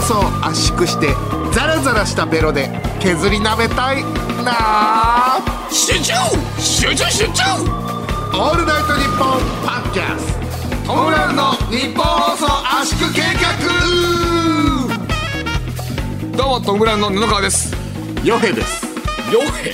[0.00, 1.08] 放送圧縮して
[1.52, 4.02] ザラザラしたベロで削り舐めたい
[4.42, 6.14] なあ集中
[6.58, 7.42] 集中集中
[8.32, 12.46] オールナイトニッポンパッキャストムラウの日本放送
[12.80, 13.50] 圧縮計画
[16.34, 17.74] どうもトムラウンの布川です
[18.24, 18.86] ヨヘです
[19.30, 19.72] ヨヘ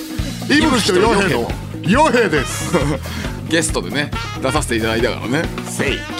[0.52, 1.48] イブキとヨヘの
[1.88, 2.74] ヨヘです
[3.48, 4.10] ゲストでね
[4.42, 5.42] 出させていただいたからね。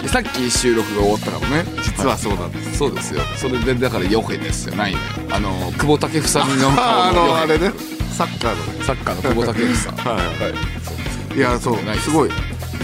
[0.07, 1.65] さっき収録が終わったからね。
[1.83, 2.79] 実はそうなんです。
[2.79, 3.21] そうですよ。
[3.37, 4.77] それでだからヨヘですよ。
[4.77, 7.71] ないのよあの久保建英さんのあ顔のあれね。
[8.13, 8.85] サッカーのね。
[8.85, 9.97] サッカーの久保建英さん。
[10.07, 10.49] はいは
[11.35, 11.37] い。
[11.37, 11.75] いやそう。
[11.85, 12.05] ないです。
[12.05, 12.31] すごい。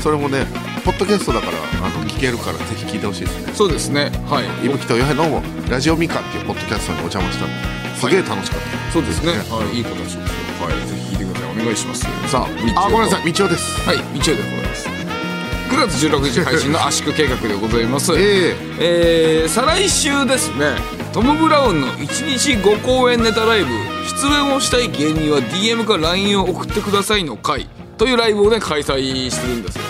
[0.03, 0.45] それもね
[0.84, 1.53] ポッドキャストだから
[1.87, 3.53] あの聞けるからぜひ聞いてほしいですね。
[3.55, 4.11] そうですね。
[4.29, 4.67] はい。
[4.67, 7.55] いぶきとヨヘのラジオみかんっていうポッドキャストにお邪魔したんで
[8.01, 9.31] すげえ楽しかった、そうですね。
[9.48, 9.77] はい。
[9.77, 10.20] いい子たちですよ。
[10.61, 10.75] はい。
[10.89, 12.02] ぜひ聞いてくださいお願いします。
[12.29, 13.29] さああごめんなさい。
[13.29, 13.80] い道夫です。
[13.88, 14.88] はい日曜でございます。
[14.88, 18.12] 9月16日配信の圧縮計画でございます。
[18.15, 19.45] ええ。
[19.47, 20.75] ー再来週ですね。
[21.12, 23.69] トム・ブラウンの1日5公演ネタライブ。
[24.05, 29.83] 出演をしたい芸人は DM か LINE を送ってくださいの会というライブをね開催してるんですよ。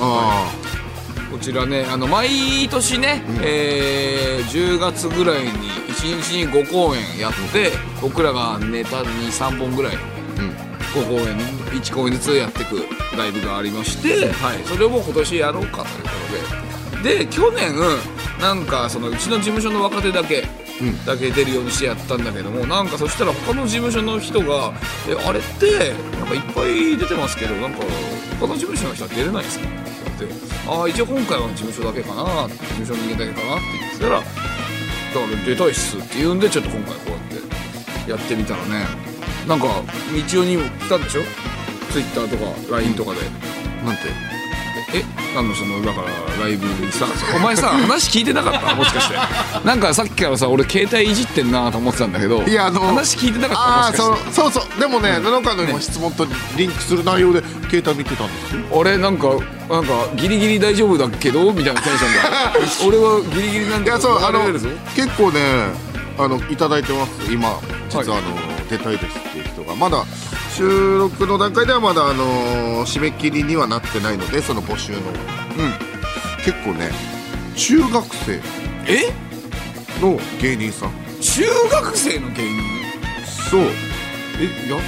[0.00, 0.50] あ
[1.30, 9.98] こちらねあの毎年ね、えー10月ぐらいに1日に5公演やって僕らがネタに3本ぐらい、
[10.94, 11.38] 5公演
[11.80, 12.82] 1公演ずつやっていく
[13.16, 16.08] ライブがありまして、はい、それを今年やろうかというこ
[16.52, 16.68] とで。
[17.02, 17.72] で去年
[18.40, 20.44] なんかそのうちの事務所の若手だけ、
[21.06, 24.72] だけ出るようにしてやったんだけどもなんかそしたら他の事務所の人が
[25.08, 27.78] 「えあれってなんかいっぱい出てますけどなんか
[28.40, 30.26] 他の事務所の人は出れないですか?」って。
[30.26, 34.30] 言われて「ああ一応今回は事務所だけかな事務所の人間だけかな」って言ってたら「だか
[35.14, 39.07] ら出たいっす」って言うんでちょっと今回こうやってやってみたらね
[39.48, 41.22] なんか道夫にも来たんでしょ
[41.90, 42.44] ？Twitter とか
[42.76, 43.20] LINE とかで。
[43.82, 44.02] あなんて？
[44.94, 45.04] え
[45.36, 46.08] あのそのだから
[46.42, 47.04] ライブにさ
[47.36, 48.74] お前さ話聞いてなかった？
[48.74, 49.16] もしかして。
[49.66, 53.62] なんかさっきからさ俺携帯いじってんなと思ってたんだけどいやあの話聞いてなかった？
[53.62, 54.32] ああもしかして。
[54.32, 54.80] そうそうそう。
[54.80, 56.26] でもね布川の今質問と
[56.56, 58.62] リンクする内容で携帯見てたんですよ。
[58.70, 59.28] 俺なんか
[59.68, 61.52] なんかギリギリ大丈夫だけど？
[61.52, 64.40] みたいなテンションで 俺はギリギリなんいだやそうあの
[64.94, 65.40] 結構ね
[66.18, 67.58] あのいただいてます今。
[67.90, 70.04] 実はあの、出たいですっていう人がまだ
[70.54, 74.98] 収録の段階ではまだあの締め切りにはなってないのでその募集の。
[74.98, 75.04] うん。
[76.44, 76.90] 結構ね
[77.56, 78.40] 中学生
[78.86, 79.12] え？
[80.00, 80.92] の芸人さん。
[81.20, 82.62] 中学生の芸人？
[83.50, 83.60] そう。
[83.60, 84.80] えやっ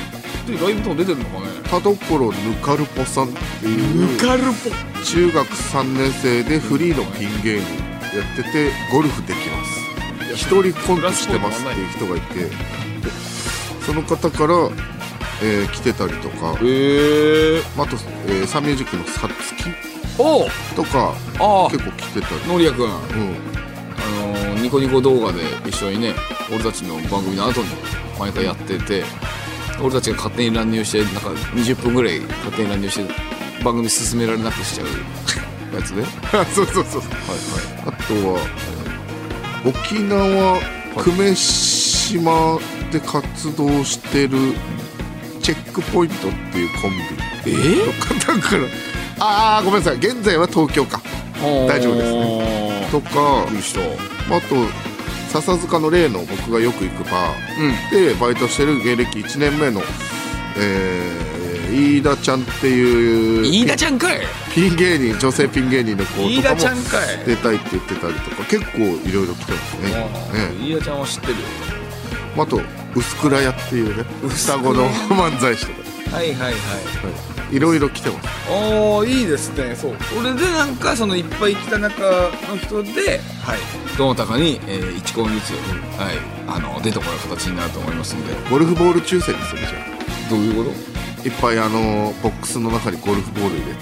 [0.47, 1.47] てライブとか出てるのかね？
[1.65, 3.31] 田所ぬかるぽさんっ
[3.61, 4.19] ていう。
[4.19, 4.71] カルポ
[5.05, 7.69] 中学3年生でフリーのピン芸人
[8.17, 10.35] やっててゴルフできます。
[10.35, 12.45] 一人コントしてますっていう人がいて。
[12.45, 12.51] で
[13.85, 14.55] その方から、
[15.43, 16.55] えー来てたりとか。
[16.63, 17.97] ええあと、
[18.27, 19.65] えーサンミュージックのさつき
[20.19, 20.47] おう。
[20.77, 21.15] とか
[21.71, 22.47] 結構来てたり。
[22.47, 22.91] のりやくんうん。
[22.91, 22.93] あ
[24.27, 26.15] のーニコニコ動画で一緒にね
[26.53, 27.69] 俺たちの番組の後に
[28.19, 29.05] 毎回やってて
[29.83, 33.15] 俺たちが勝手に乱入してなんか20分ぐらい勝手に乱入して
[33.65, 34.87] 番組進められなくしちゃう。
[35.75, 36.03] やつで、
[36.37, 37.03] はいそうそうそう。
[37.87, 38.41] あとは
[39.65, 40.59] 沖縄
[41.03, 42.59] 久米島
[42.91, 44.55] で活動してる
[45.41, 46.91] チェックポイントっていうコン
[47.45, 47.87] ビえ？
[47.87, 48.65] の方から
[49.19, 49.97] ああごめんなさい。
[49.97, 51.00] 現在は東京か。
[51.41, 52.89] 大丈夫ですね。
[52.91, 54.56] とかあと
[55.31, 57.91] 笹塚の例の僕がよく行くバー。
[57.91, 59.83] でバイトしてる芸歴1年目の、
[60.59, 61.31] えー
[61.71, 64.19] 飯田ちゃんっていう飯田ちゃんかい。
[64.53, 66.33] ピン芸人女性ピン芸人の子とかも
[67.25, 69.89] 出たいって言ってたりとか結構いろいろ来てますね。
[69.93, 70.75] ね。
[70.75, 71.39] 飯田ちゃんは知ってるよ。
[72.39, 72.61] あと
[72.95, 75.73] 薄倉屋っていうね双子の漫才師と
[76.11, 76.17] か。
[76.17, 77.56] はいはいはい。
[77.56, 77.61] い。
[77.61, 78.28] ろいろ来てます。
[78.51, 79.77] おおいいですね。
[79.77, 79.97] そう。
[80.15, 82.03] それでなんかそのいっぱい来た中
[82.49, 83.59] の人ではい。
[83.97, 85.50] どの高に、えー、1公演ずつ、
[85.99, 86.17] はい、
[86.49, 88.34] あの出てもらう形になると思いますんで。
[88.50, 90.29] ゴルフボール抽選にするじゃん。
[90.29, 90.71] どういうこ
[91.23, 91.29] と？
[91.29, 93.81] いっぱいあのボックスの中にゴルフボール入れて、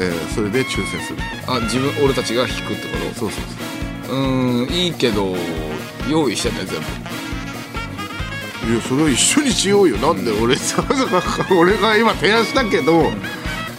[0.00, 1.18] えーそれで抽選する。
[1.46, 4.16] あ自分俺たちが弾くってこそうそうとう。
[4.16, 5.34] ーんいいけど
[6.10, 6.72] 用意してね全部。
[6.74, 6.82] そう
[8.66, 9.96] いやそれを一緒にしようよ。
[9.98, 10.82] なんで俺さ
[11.56, 13.10] 俺が今提案したけど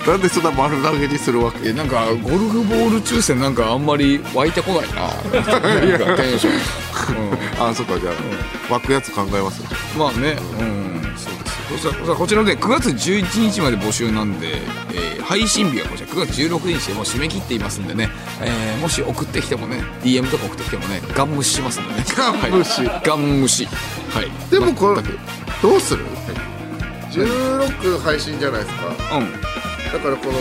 [0.07, 1.69] なんでそんな丸投げにするわけ？
[1.69, 5.01] えなんかゴルフボール抽選なんかあんまり湧いてこないな。
[5.41, 6.53] なんかテンション、
[7.69, 9.61] あそっかじゃあ、湧くやつ考えます。
[9.93, 10.78] うん、まあねうん
[12.17, 14.57] こちらで9月11日まで募集なんで、
[14.93, 18.09] えー配信日はこちら9月16日でもう締め切っていますんでね、
[18.41, 22.03] えーもし送ってきてもね DM とか送ってきてもねガン無視しますんでね。
[22.17, 22.83] ガン無視。
[22.85, 23.01] はい。
[23.05, 23.65] ガン無視。
[23.65, 23.71] は
[24.23, 24.31] い。
[24.49, 25.03] でもこれ
[25.61, 26.03] どうする、
[27.11, 29.17] 16配信じゃないですか。
[29.17, 29.31] うん。
[29.31, 30.39] だからこの、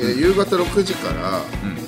[0.00, 1.78] えー夕方6時から、うん。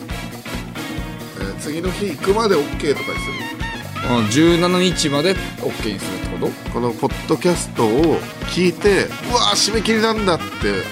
[1.41, 2.61] えー次の日行くまで OK
[2.94, 3.56] とかにする？
[3.61, 3.66] うん
[4.03, 6.71] 17日まで OK にするってこと？
[6.71, 8.19] このポッドキャストを
[8.53, 10.45] 聞いてうわー締め切りなんだって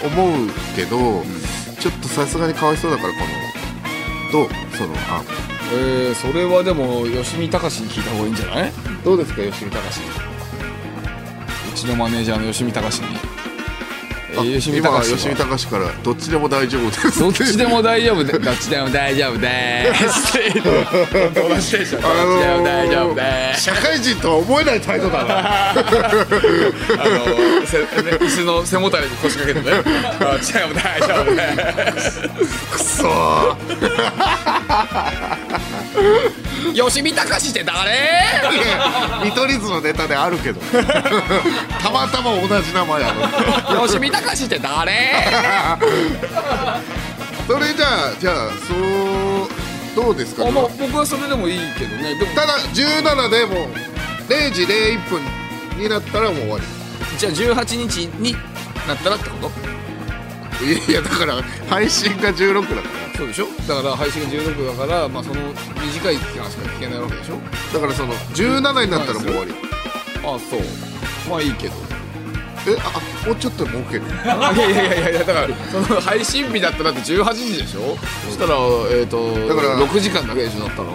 [0.04, 1.22] 思うけど、
[1.80, 3.18] ちょっとさすがにかわいそうだからこ
[4.32, 4.48] のどう？
[4.76, 5.22] そのあ
[5.72, 8.70] えー、それはでも吉見隆に聞いた方がいいんじゃない？
[8.70, 8.72] う
[9.04, 10.00] どうですか吉見隆？
[11.72, 13.06] うちのマネージャーの吉見隆に、
[14.42, 17.20] 吉見今隆吉見隆からどっちでも大丈夫です。
[17.20, 18.24] どっちでも大丈夫。
[18.24, 20.38] でどっちでも大丈夫です。
[20.38, 23.62] って同じでしょどっちでも大丈夫です。
[23.62, 25.70] 社会人とは思えない態度だな。
[25.70, 25.84] あの
[27.66, 27.86] せ、ね、
[28.20, 29.82] 椅子の背もたれに腰掛けてね。
[30.18, 32.20] どっちでも大丈夫です。
[32.70, 33.54] くそー。
[36.74, 37.92] 吉見隆って誰？
[39.24, 40.60] 見取り図のネタであるけど。
[41.80, 43.86] たまたま同じ名前ある。
[43.86, 44.92] 吉見隆って誰？
[47.46, 48.34] それじゃあじゃあ
[48.66, 52.14] そうどうですか、あまあ僕はそれでもいいけどね。
[52.18, 53.68] でもただ17でもう
[54.28, 55.20] 0時01分
[55.78, 56.58] になったらもう終わ
[57.18, 58.32] じゃあ18日に
[58.88, 59.50] なったらってこと？
[60.64, 62.94] りいやいやだから配信が16だから。
[63.16, 63.46] そうでしょ？
[63.68, 65.40] だから配信が16だからまあその
[65.80, 67.38] 短い期間しか聞けないわけでしょ？
[67.72, 69.54] だからその17になったらもう終わり。
[70.24, 70.60] あそう。
[71.30, 71.74] まあいいけど
[72.66, 72.92] えあ
[73.24, 74.02] あもうちょっと儲ける。
[74.24, 77.96] あいやいやいやいやだからその配信日だったらだって18時でしょ？
[78.26, 78.56] そしたら
[78.90, 80.88] えっ、とだから6時間だけでしょだったら。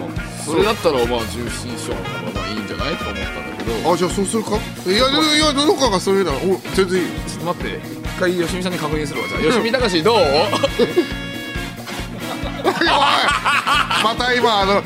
[0.44, 2.96] それだったらまあ17章の方がまあいいんじゃない？
[2.96, 3.92] とか思ったんだけど。
[3.92, 4.50] あじゃあそうするか？
[4.86, 5.00] いやい
[5.38, 6.40] や布川がそういうならお
[6.74, 7.06] 全然いい。
[7.06, 7.80] よちょっと待って。
[8.04, 9.28] 一回吉見さんに確認するわ。
[9.28, 10.16] じゃあ吉見隆どう？
[12.60, 12.86] おい
[14.04, 14.82] また今あの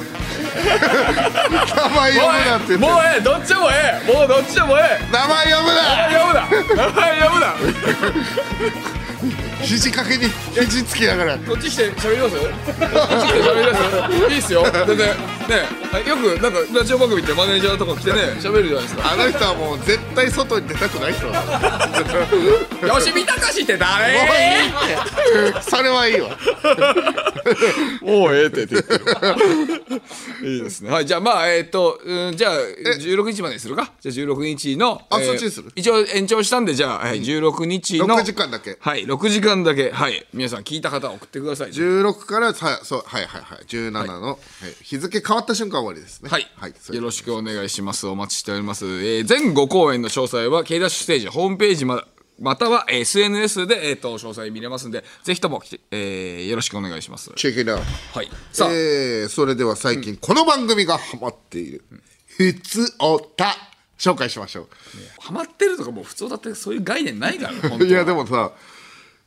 [0.55, 3.21] 名前読むなって言ってもうええ。
[3.21, 4.13] どっちでもええ。
[4.13, 5.07] もうどっちでもええ。
[5.13, 5.83] 名前読むな。
[6.11, 6.41] 読むな。
[6.85, 7.55] 名前読むな
[9.65, 10.31] 肘掛けに
[10.67, 11.39] 肘つきながら。
[11.39, 12.37] こっち来て喋ります？
[12.37, 12.49] こっ
[13.21, 14.33] ち来て喋ります？
[14.33, 14.65] いいっすよ。
[14.87, 14.97] 全然。
[14.99, 19.13] ねよくなんかラジオ番組ってマネージャーとか来てね喋るじゃないですか。
[19.13, 21.43] あの人はもう絶対外に出たくない人だ。
[23.01, 24.15] 吉見隆って誰？
[24.15, 25.63] もういいって。
[25.63, 26.31] それはいいわ。
[28.01, 30.53] もうええってって言ってる。
[30.55, 30.91] いいですね。
[30.91, 33.93] はいじゃあまあえっ、と、うん、じゃあ16日までにするか？
[34.01, 35.71] じゃあ16日のあそっちにする。
[35.77, 38.79] 一応延長したんでじゃあ、はい、16日の6時間だけ。
[38.81, 43.59] はい6時間だけはい皆さん聞いた方は送ってください16からさそうはいはいはい。
[43.67, 44.39] 17の、はい。
[44.83, 46.31] 日付変わった瞬間終わりですね。
[46.31, 48.07] はい、はい、よろしくお願いします。
[48.07, 52.05] お待ちしております、えー全5公演の詳細は K ダッシュステージホームページま
[52.41, 57.31] または SNS で、えー、と詳細見れますんでぜひともえーよろしくお願いします。
[57.37, 57.85] チェックインアウト
[58.19, 58.31] はい。
[58.53, 61.85] さあ、えー、それでは最近この番組がハマっている
[62.27, 63.57] 「ふつおた」
[63.99, 64.69] 紹介しましょ
[65.21, 68.53] ハマってるとかもう普通だってそういう概念ないからいやでもさ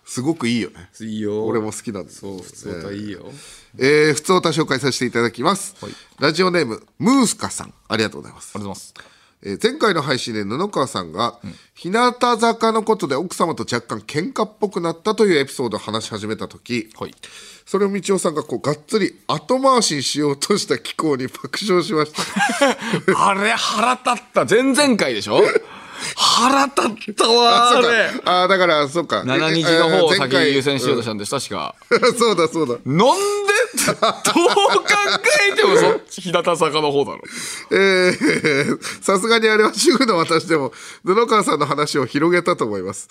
[0.07, 0.89] すごくいいよね。
[1.01, 1.45] いいよ。
[1.45, 2.19] 俺も好きなんです。
[2.21, 3.29] そう普通だいいよ、
[3.77, 5.93] えー、ふつおた紹介させていただきます、はい。
[6.19, 7.73] ラジオネームムースカさん。
[7.89, 8.51] ありがとうございます。
[8.55, 9.17] ありがとうございます。
[9.43, 11.39] えー前回の配信で布川さんが、
[11.75, 17.13] 日向坂のことで奥様と若干喧嘩っぽくなったというエピソードを話し始めた時、はい。
[17.65, 22.23] それを道夫さんがこうがっつり後回しにしようとした機構に爆笑しました。
[23.29, 24.45] あれ腹立った。
[24.45, 25.43] 前々回でしょ？
[26.15, 28.09] 腹立ったわあれ。
[28.25, 29.21] あーだからそうか。
[29.21, 32.13] 7日の方を先優先しようとしたんです確かうん。
[32.17, 32.75] そうだそうだ。
[32.85, 33.53] なんで
[33.93, 34.83] どう考
[35.51, 37.21] えてもそっち日向坂の方だろ。
[37.71, 40.71] えーさすがにあれは主婦の私でも
[41.03, 43.09] 布川さんの話を広げたと思います、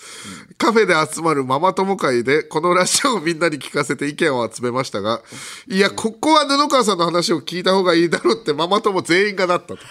[0.57, 5.21] カフェで集まるママ友会でこのラジオをみんなに聞かせて意見を集めましたが
[5.67, 9.77] いやここは布川さんの話を聞いた方がいいだろうってママ友全員がなったと。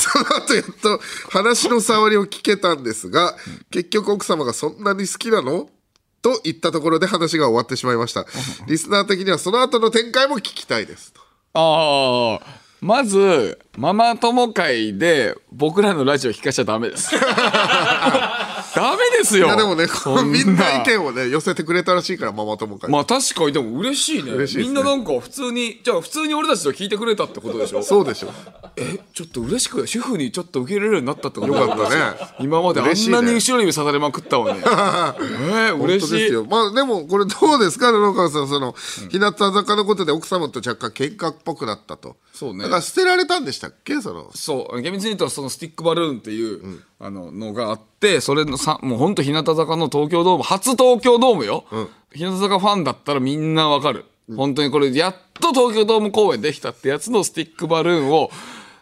[0.00, 3.36] その後やっと話の触りを聞けたんですが
[3.70, 5.68] 結局奥様がそんなに好きなの？
[6.22, 8.26] と言ったところで話が終わってしまいました。
[8.66, 11.12] リスナー的にはその後の展開も聞きたいです。
[11.12, 11.20] と。
[11.54, 17.12] ああまずママ友会で僕らのラジオ聞かしちゃダメです。
[17.16, 19.46] ダメですよ。
[19.46, 19.86] いやでもね
[20.26, 24.32] みんな意見をね寄せてくれたらしいからママ友会、まあ確かにでも嬉しいね。
[24.32, 24.62] 嬉しいね。
[24.64, 27.82] みんななんか普通にじゃあ普通に俺たちと聞いてくれたってことでしょ？
[27.82, 28.28] そうでしょ。
[28.76, 36.10] えちょっと嬉しく主婦にちょっと受け入れるようになったってことよかったね今まであんなに後ろ指さされまくったのにえー、本嬉しい。
[36.10, 36.44] 当ですよ。
[36.44, 38.74] まあでもこれどうですか布川さんその、
[39.10, 42.16] 日向坂のことで奥様と若干喧嘩っぽくなったと。
[42.34, 42.64] そうね。
[42.64, 44.30] だから捨てられたんでしたっけその。
[44.34, 44.80] そう。
[44.82, 51.64] 厳密に言うとそのスティックバルーンっていう、あののがあってそれのさもう本当日向坂の東京ドーム初東京ドームよ、
[52.14, 54.04] 日向坂ファンだったらみんなわかる、
[54.36, 58.30] 本当にこれやっと東京ドーム公演できたってやつのスティックバルーンを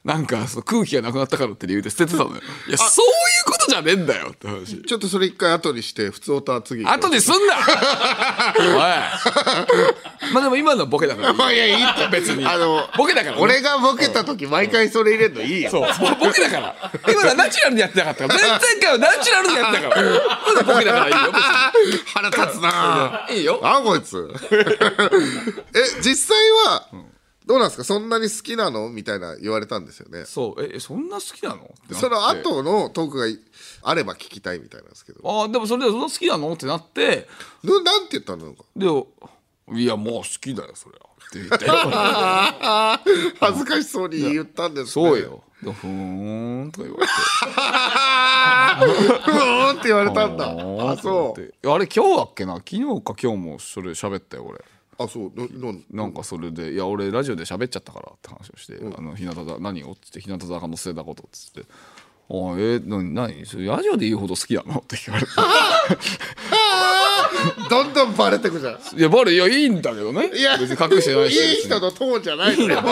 [0.05, 2.37] なんかその空気がなくなったからって理由で捨ててたのよ。
[2.69, 3.11] いやそうい
[3.43, 4.81] うことじゃねえんだよって話。
[4.83, 7.55] ちょっとそれ一回後にして普通オタ次後にすんな！
[8.59, 10.33] おい。
[10.33, 11.31] まあでも今のはボケだから。
[11.31, 12.47] いいまあいやいいって別に。
[12.47, 13.43] あのボケだからね。
[13.43, 15.71] 俺がボケた時毎回それ入れるのいいよ。
[15.71, 15.83] そう。
[16.21, 16.75] ボケだから。
[17.09, 18.41] 今のはナチュラルにやってなかったから。
[18.41, 20.03] 前々回はナチュラルにやってたから。
[20.03, 21.33] まだボケだからいいよ
[22.15, 23.61] 腹立つないいよ。
[23.63, 24.29] あこいつ。
[24.51, 26.87] え実際は
[27.49, 27.85] どうなんですか？
[27.85, 28.91] そんなに好きなの？
[28.91, 30.27] みたいな言われたんですよね。
[30.27, 30.63] そう。
[30.63, 31.57] えそんな好きなの？
[31.57, 31.95] ってなって。
[31.95, 33.25] その後のトークが
[33.83, 35.21] あれば聞きたいみたいなんですけど。
[35.25, 36.53] ああでもそれでそんな好きなの？
[36.53, 37.27] ってなって。
[37.65, 38.53] ななんて言ったの？
[38.53, 38.65] か。
[38.77, 38.87] で
[39.81, 41.07] いやもう好きだよそれは。
[41.27, 41.65] って言って。
[43.41, 45.03] 恥ずかしそうに言ったんですね。
[45.09, 45.43] そうよ。
[45.63, 47.13] でふーんとか言われて。
[49.25, 49.35] ふー
[49.69, 50.45] んって言われたんだ。
[50.47, 51.41] ああそう。
[51.41, 52.57] うあれ今日だっけな？
[52.57, 54.63] 昨日か今日もそれ喋ったよ俺
[54.99, 61.61] あそうどどなんかそれで「いや俺ラジオで喋っちゃったから」って話をして「あの日向坂何を?」っつって「日向坂の捨てたこと」っつって
[62.31, 63.47] 「あえな何？
[63.47, 65.29] それラジオで言うほど好きなの?」って聞かれて。
[67.71, 68.75] どんどんバレてくじゃん。
[68.99, 70.31] いやバレいやいいんだけどね。
[70.35, 71.39] いや別に隠してないし。
[71.39, 72.79] いい人のトーンじゃないのよ。
[72.79, 72.87] うん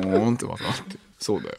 [0.00, 0.96] ーんって分かって。
[1.18, 1.56] そうだよ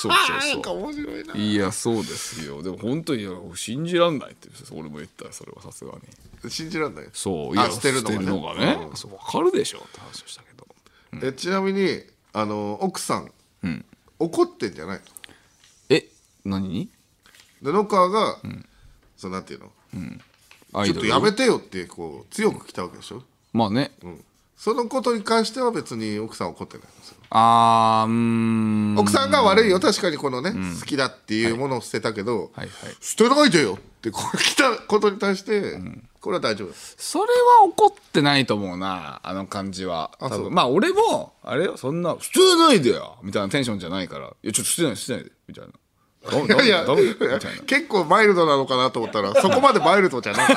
[0.00, 1.32] そうそうなんか面白いな。
[1.34, 2.62] そういやそうですよ。
[2.62, 5.92] でも本当にいや信じらんないって俺も言ったよそれはさすが
[6.42, 6.50] に。
[6.50, 7.04] 信じらんない？
[7.12, 8.74] そういやあ捨てるのがね。
[8.74, 10.66] がね、そう分かるでしょって話をしたけど。
[11.26, 12.02] えちなみに
[12.32, 13.32] あの奥さん、
[14.18, 15.00] 怒ってんじゃない
[15.88, 16.06] え
[16.44, 16.68] 何？
[16.68, 16.88] に
[17.62, 18.38] 布川が、
[19.16, 19.72] そうなんていうの？
[20.72, 23.90] アイドルちょっとやめてよってこう強く来たわけでしょ、まあね、
[24.62, 27.16] そのことに関しては別に奥さんは怒ってないんですよ。
[27.30, 28.96] あーうーん。
[28.98, 29.80] 奥さんが悪いよ。
[29.80, 32.66] 確かにこのね、好きだっていうものを捨てたけど、はい。
[32.66, 32.68] はい
[33.00, 35.78] 捨てないでよってこう来たことに対して、
[36.20, 36.94] これは大丈夫です。
[36.98, 37.24] それ
[37.60, 40.10] は怒ってないと思うなあの感じは。
[40.20, 40.42] 多そう。
[40.42, 45.79] 分まあ俺もあれよそんな「捨てないでよ」みたいなテンションじゃないから「いやちょっと捨てない捨てないで」みたいな「ダメダメ
[46.22, 46.94] いやいな。
[47.66, 50.56] 結構マイルドなのかなと思ったらそこまでマイルドじゃなかっ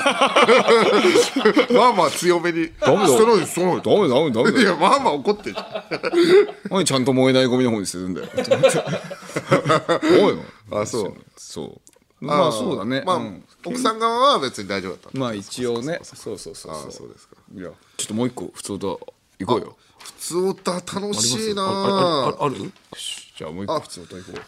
[1.68, 1.74] た。
[1.74, 2.70] まあまあ強めに。
[2.82, 5.56] ダメだダメダメダメだいよやまあまあ怒ってる。
[6.70, 8.28] 何ちゃんと燃えないゴミの方に捨てるんだよ。
[10.22, 10.36] おい
[10.72, 11.16] のあそう。
[11.38, 12.26] そう。
[12.26, 13.02] まあそうだね。
[13.06, 13.44] まあ、うん。
[13.66, 15.18] 奥さん側は別に大丈夫だった。
[15.18, 16.02] まあ一応ね。
[16.04, 17.38] そうそうそうあそうそうですか。
[17.56, 19.00] いやちょっともう一個普通と
[19.40, 19.78] 行こうよ。
[20.00, 22.56] 普通歌楽しいなある？
[23.38, 24.42] じゃあもう一個普通歌行こう。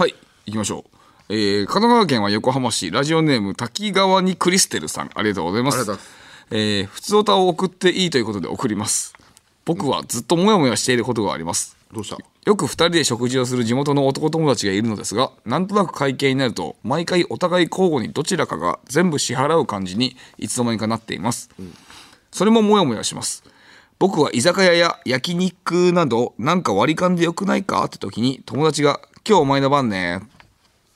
[0.00, 0.14] はい
[0.46, 0.84] 行きましょ
[1.28, 1.34] う。
[1.34, 2.90] えー、神奈川県は横浜市。
[2.90, 5.10] ラジオネーム滝川にクリステルさん。
[5.14, 5.78] ありがとうございます。
[6.50, 9.14] えー、普通歌を送っていいということで送ります。
[9.64, 11.76] 僕はずっとモヤモヤしていることがあります。
[11.92, 12.16] どうした？
[12.44, 21.50] よく2人で食事をする地元の男友達がいるのですがなんとなく会計になると毎回お互い交互にどちらかが全部支払う感じにいつの間にかなっています、
[22.32, 23.44] それもモヤモヤします。
[23.98, 27.84] 僕は居酒屋や焼肉などなんか割り勘でよくないか？
[27.84, 30.20] って時に友達が「今日お前の番ね」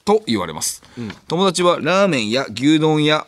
[0.04, 0.82] と言われます、
[1.28, 3.26] 友達はラーメンや牛丼や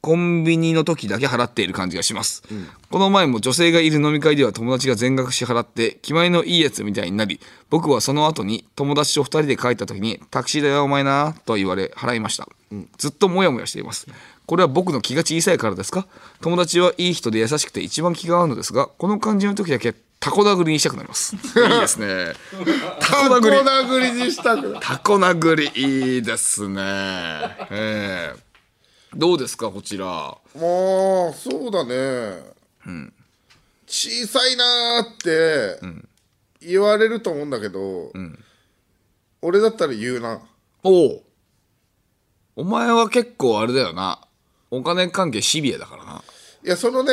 [0.00, 2.42] コンビニの時だけ払っている感じがします、
[2.90, 7.40] この前も女性がいる飲み会では友達が全額支払って気前のいいやつみたいになり
[7.70, 12.48] 僕はその後に友達と2人で帰った時に「タクシー代はお前な」と言われ払いました、
[12.96, 14.06] ずっとモヤモヤしています。
[14.46, 16.06] これは僕の気が小さいからですか？
[16.40, 19.92] 友達はいい人で優しくて一番気が合うのですがこの感じの時だけ
[20.26, 21.36] タコ殴りにしたくなります。
[21.38, 22.32] いいですね。
[22.98, 23.56] タコ殴り。
[23.58, 26.82] 殴りにしたくタコ殴りいいですね。
[27.70, 28.46] ええ。
[29.14, 30.36] どうですかこちら。
[30.56, 32.42] もうそうだね、
[33.86, 35.78] 小さいなーって
[36.60, 38.10] 言われると思うんだけど、
[39.42, 40.40] 俺だったら言うな。
[40.82, 41.22] おお
[42.56, 44.20] お前は結構あれだよな。
[44.72, 46.24] お金関係シビアだからな。
[46.64, 47.12] いやそのね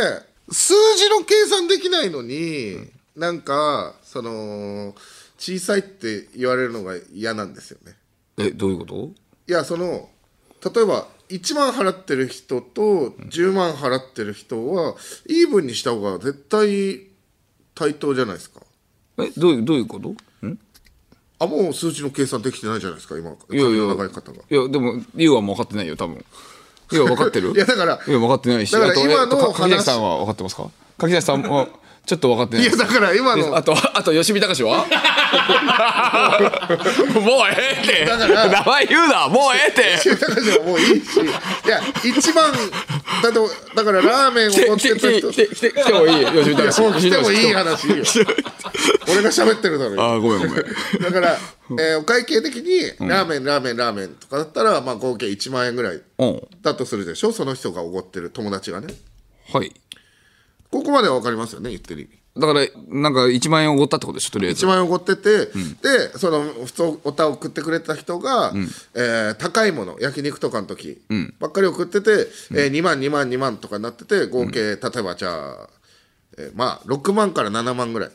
[0.49, 4.95] 数字の計算できないのに、なんかその
[5.37, 7.95] 小さいって言われるのが嫌なんですよね。
[8.37, 9.11] えどういうこと？
[9.47, 10.09] いやその
[10.63, 14.95] 例えば1万払ってる人と10万払ってる人は
[15.27, 17.07] イーブンにした方が絶対
[17.75, 18.61] 対等じゃないですか。
[19.19, 20.09] えどういうどういうこと？
[20.47, 20.59] ん？
[21.39, 23.31] あもう数字の計算できてないじゃないですか今。
[23.31, 23.63] いやいや。
[23.65, 24.37] 髪の長い方が。
[24.49, 26.23] いやでもリュウはもう分かってないよ多分。
[26.91, 27.51] いや分かってる。
[27.55, 28.71] いやだからいや分かってないし。
[28.71, 30.69] だから今の話崎さんは分かってますか？
[30.97, 31.67] 柿崎さんも
[32.05, 32.65] ちょっと分かってない。
[32.65, 33.55] いやだから今の。
[33.55, 34.79] あとあと吉見隆は？
[37.15, 38.05] もうええって。
[38.05, 39.29] だから名前言うな。
[39.29, 40.15] もうええって。
[40.19, 40.85] 高橋はもういい。
[41.01, 41.25] しい
[41.69, 43.39] や一番だって
[43.75, 45.31] だからラーメンを持ってた人。
[45.31, 46.81] 来て来て来てもいい吉見隆。
[46.99, 47.87] 来てもいい話
[49.07, 50.65] 俺が喋ってるだろ あーごめんごめん。
[51.01, 51.37] だから、
[51.79, 56.41] えーお会計的にラーメンラーメンラーメンとかだったら、まあ、合計1万円ぐらいうん。
[56.61, 57.31] だとするでしょ？
[57.31, 58.93] その人がおごってる友達がね。
[59.51, 59.71] はい
[60.73, 62.09] ここまでは分かりますよね言ってる意味。
[62.35, 64.65] だからなんか1万円おごったってことでしょとりあえず。
[64.65, 68.51] 1万円おごってて、でその普通おた送ってくれた人が、
[68.95, 70.99] えー高いもの焼肉とかの時
[71.39, 75.69] ばっかり送ってて、えー2万2万2万とかになってて合計、例えばじゃあ、
[76.39, 78.09] えーまあ6万から7万ぐらい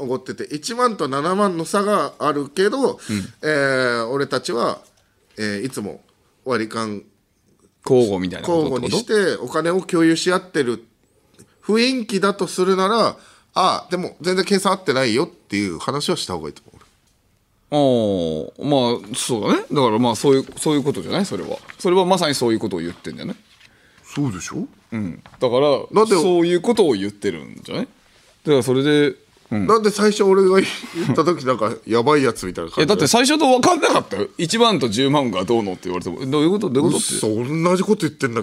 [0.00, 2.98] おごってて、1万と7万の差があるけど、
[3.42, 4.80] えー俺たちは、
[5.38, 6.00] えーいつも
[6.44, 7.04] 割り勘
[7.86, 10.84] 交互みたいなこ交互にしてお金を共有し合ってる
[11.70, 13.16] 雰囲気だとするなら
[13.54, 16.80] あでも全然計算合ってないよっていう話はした方がいいと思う。
[17.72, 19.64] おまあそうだね。
[19.70, 21.26] だからまあそういうそういうことじゃない？
[21.26, 21.56] それは。
[21.78, 23.36] それはまさにそういうことを言ってんじゃない？
[24.02, 25.22] そうでしょ、うん。
[25.38, 27.84] だからなんでそういうことを言ってるんじゃない？
[27.84, 27.90] だ
[28.50, 29.14] からそれで
[29.52, 29.66] うん。
[29.68, 30.64] なんで最初俺が言
[31.12, 34.28] った時なんかやばいやつみたいない感じやだって最初と分かんなかったよ。
[34.38, 36.28] 1万と10万がどうのって言われても。
[36.28, 36.70] どういうこと？
[36.70, 37.14] どういうことって。
[37.14, 38.42] そう同じこと言ってんだ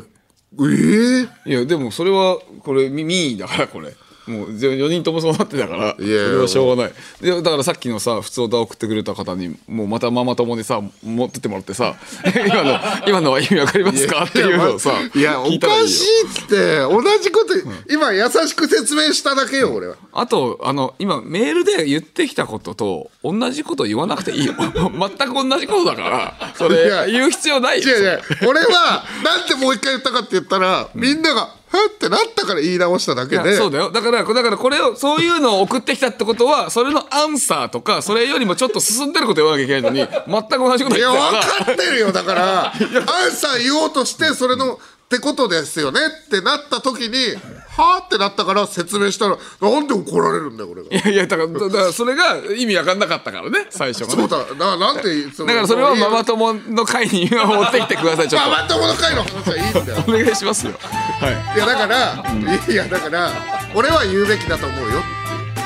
[0.53, 3.93] ええいやでもそれはこれミーだからこれ。
[4.27, 6.93] もう4人ともそうなってたからそいやいやれはしょうがない。
[7.21, 11.95] でだからさっきのさ普通歌送ってくれた方にもうまたママ友にさ持ってってもらってさ
[12.47, 14.23] 今の今のは意味わかりますか？
[14.23, 15.49] っていうのをさいやおか
[15.87, 17.53] しいって同じこと、
[17.91, 19.95] 今優しく説明しただけよ俺は。
[20.13, 24.53] あとあの今メールで言ってきたことと同じこと言わなくていいよ。
[24.57, 27.05] 全く同じことだからそいや。
[27.05, 27.87] れ言う必要ないよ。
[27.87, 33.91] 違う違う俺はなんでもう一回言ったかって言ったら、みんなが「はっ?」ってなったから言い直しただけいやでそうだよ。
[33.91, 41.65] だからだからこれをそういうのを送ってきたってことはそれのアンサーとかそれよりもちょっと進んでること言わなきゃいけないのに全く同じこといや言ってたから。
[41.65, 42.11] 分かってるよ。
[42.11, 47.37] だから アンサー言おうとしてそれのってことですよねってなった時に
[47.69, 50.89] はあってなったから説明したらなんで怒られるんだよ俺が。
[50.93, 54.27] いやいやだからだだからそれが意味わかんなかったからね最初がね。
[54.27, 60.01] そうだななんでそだからそれはママ友の会に持ってきてくださいちょっママ友の会の話はいいんだよ。
[60.01, 60.73] とお願いしますよ。
[60.73, 61.57] はい。
[61.57, 62.25] いやだから、
[62.67, 63.31] いやだから
[63.73, 65.01] 俺は言うべきだと思うよ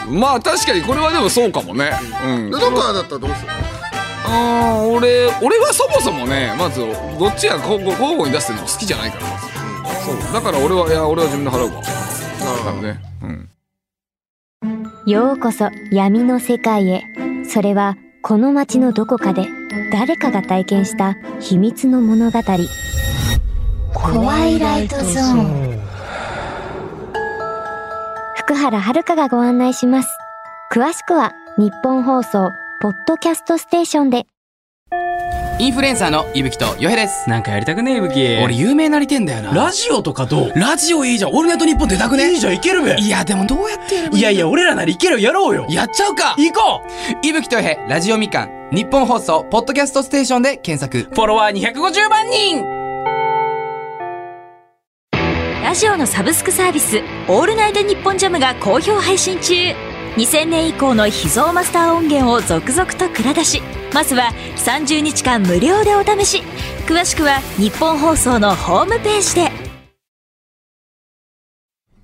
[0.07, 1.91] まあ確かにこれはでもそうかもね。
[2.25, 2.51] うん。
[2.51, 3.47] でどっかだったらどうする
[4.33, 6.79] あー俺俺はそもそもねまず
[7.19, 9.25] どっちが交互に出すの好きじゃないから。
[9.27, 9.47] まず、
[10.05, 11.81] そうだから俺はいや俺は自分で払うわ。
[12.65, 12.99] 多分ね。
[13.23, 13.49] うん。
[15.11, 17.03] ようこそ闇の世界へ。
[17.43, 19.47] それはこの街のどこかで
[19.91, 22.39] 誰かが体験した秘密の物語。
[23.93, 25.81] コワイライトゾーン。
[28.37, 30.09] 福原遥がご案内します。
[30.71, 32.49] 詳しくは日本放送
[32.81, 34.25] ポッドキャストステーションで
[35.59, 37.29] インフルエンサーのいぶきとよへです。
[37.29, 38.13] なんかやりたくねえ、ぶき。
[38.43, 39.53] 俺有名なりてんだよな。
[39.53, 40.51] ラジオとかどう？
[40.55, 41.31] ラジオいいじゃん。
[41.31, 42.95] オールナイトニッポン出たくねいいじゃん、いけるべ。
[42.99, 45.67] いや、でもどうやってやればいいいやいや、俺らならいける、やろうよ。
[45.69, 46.81] やっちゃうか行こ
[47.21, 51.07] いぶきとよへ、ラジオみかん、日本放送、ポッドキャストステーションで検索。
[51.07, 52.63] うフォロワー250万人
[55.63, 59.53] ラジオのサブスクサービス「オールナイトニッポンジャム」が好評配信中
[60.17, 63.61] 2000年以降の秘蔵マスター音源を続々と蔵出し
[63.93, 66.43] まずは30日間無料でお試し。
[66.85, 69.51] 詳しくは日本放送のホームページで。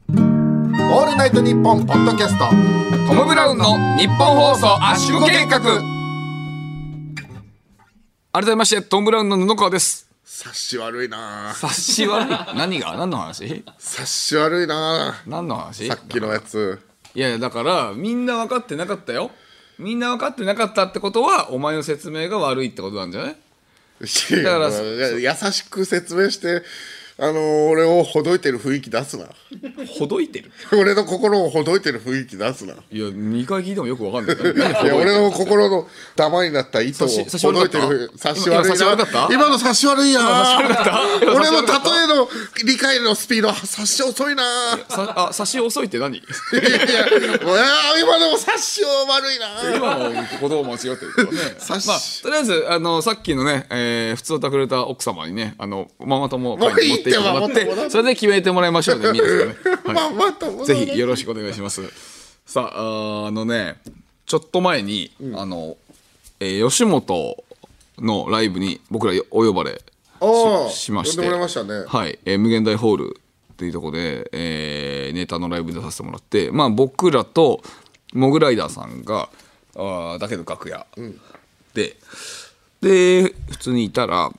[0.10, 2.46] オールナイトニッポンポッドキャスト
[3.08, 5.60] トム・ブラウンの日本放送圧縮計画。
[8.32, 10.10] 改めましてトム・ブラウンの布川です。
[10.24, 11.52] 察し悪いな。
[11.52, 12.56] 察し悪い。
[12.56, 12.96] 何が？
[12.96, 13.66] 何の話？
[13.78, 15.22] 察し悪いな。
[15.26, 15.88] 何の話？
[15.88, 16.80] さっきのやつ
[17.18, 19.32] いやだからみんな分かってなかったよ。
[19.80, 23.36] みんな分かってなかったってことはお前の説明が悪いってことなんじゃない？
[24.44, 26.62] だから優しく説明して
[27.20, 29.26] あの俺をほどいてる雰囲気出すな。
[29.98, 30.52] ほどいてる？
[30.72, 32.74] 俺の心をほどいてる雰囲気出すな。
[32.74, 34.36] いや2回聞いてもよく分かんない。
[34.36, 38.12] いや俺の心のダマになった糸をほどいてる。
[38.18, 39.30] 察し悪いな。
[39.32, 40.20] 今の察し悪いや
[41.22, 42.30] 俺の例えの
[42.64, 44.44] 理解のスピード察し遅いな。
[44.88, 46.18] さあ差し遅いって何？
[46.18, 46.22] い
[46.54, 47.08] やいや
[48.00, 49.76] 今のも察し悪いな。
[49.76, 51.38] 今の言葉間違ってるからね。
[51.68, 51.80] まあ
[52.22, 59.12] とりあえずあのさっきのね、えー、普通歌くれた奥様にねあのママ友会に持っていっていいって それで決めてもらいましょうね
[60.66, 61.82] ぜひよろしくお願いします。
[62.46, 63.80] さあ、あのね、
[64.26, 65.78] ちょっと前に、あの、
[66.40, 67.44] えー吉本
[68.00, 69.82] のライブに僕らお呼ばれ
[70.72, 71.84] ししまして、ましたね。
[71.88, 73.20] はい、えー無限大ホール
[73.54, 77.62] っていうところで、えーネタのライブ出させてもらって、まあ僕らと
[78.14, 79.30] モグライダーさんが、
[79.76, 80.86] あーだけど楽屋
[81.74, 81.98] で、
[82.82, 84.32] で、普通にいたら、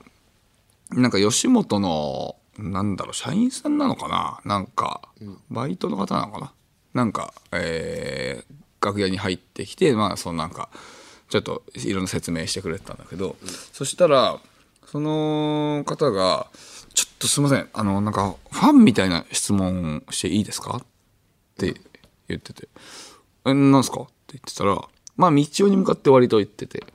[0.91, 4.39] なんか吉本のなんだろう社員さんなのかな？
[4.45, 5.01] なんか
[5.49, 6.53] バイトの方なのかな？
[6.93, 10.69] なんか、えー楽屋に入ってきてまあそのなんか
[11.27, 13.35] ちょっといろんな説明してくれてたんだけど、
[13.73, 14.39] そしたら
[14.85, 16.47] その方が
[16.95, 20.81] 「ちょっとすいませんあのなんかファンみたいな質問していいですか?」っ
[21.57, 21.75] て
[22.29, 22.69] 言ってて
[23.45, 24.81] 「えなんすか?」って言ってたら
[25.17, 26.85] まあ道夫に向かって割と言ってて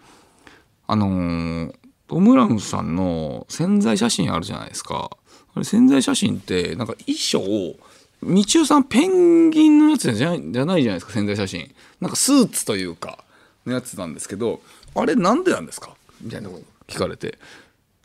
[0.86, 1.74] あのー
[2.08, 5.10] トム・ブラウンさんの宣材写真あるじゃないですか
[5.54, 7.76] あれ宣材写真ってなんか衣装を
[8.22, 11.74] 道夫さんペンギンのやつじゃないじゃないじゃないですか宣材写真。
[12.00, 13.22] なんかスーツというか
[13.66, 14.60] のやつなんですけど
[14.94, 15.94] あれなんでなんですか？
[16.22, 17.38] みたいなこと聞かれて。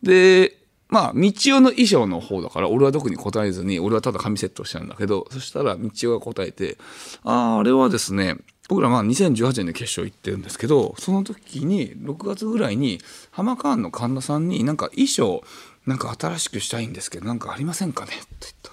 [0.04, 0.58] で
[0.90, 6.78] まあ道夫の衣装の方だから俺は特に答えずに俺はただ紙セットしたんだけどそしたら道夫が答えて
[7.24, 8.38] 「あああれはですね
[8.70, 13.00] 僕らまあ2018年で決勝行ってるんですけどその時に6月ぐらいに
[13.32, 15.44] 浜カーンの神田さんになんか衣装
[15.90, 18.72] なんか新しくしたいんですけどなんかありませんかね?」って言った。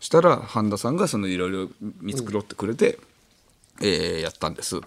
[0.00, 1.68] したら半田さんがそのいろいろ
[2.02, 2.98] 見繕ってくれて、
[3.80, 4.80] えーやったんです。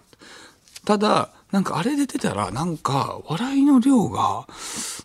[0.85, 4.47] ただなんかあれで出たらなんか笑いの量が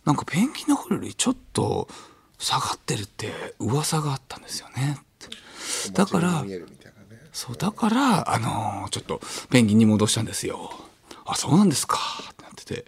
[0.05, 1.89] なんかペンギンの頃よりちょっと
[2.39, 5.01] 下がってるって噂があったんですよね。
[5.95, 6.61] だからね。
[7.33, 10.71] そうだからあのーちょっとペンギンに戻したんですよ。
[11.25, 11.97] あそうなんですか。
[12.31, 12.85] ってなってて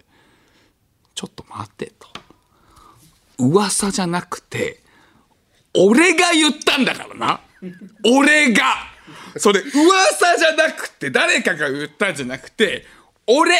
[1.15, 2.07] ちょっと待ってと
[3.37, 4.81] 噂じゃなくて
[5.77, 7.41] 俺が言ったんだからな。
[8.05, 8.63] 俺が。
[9.37, 12.85] それ噂じゃなくて誰かが言ったんじゃなくて
[13.27, 13.53] 俺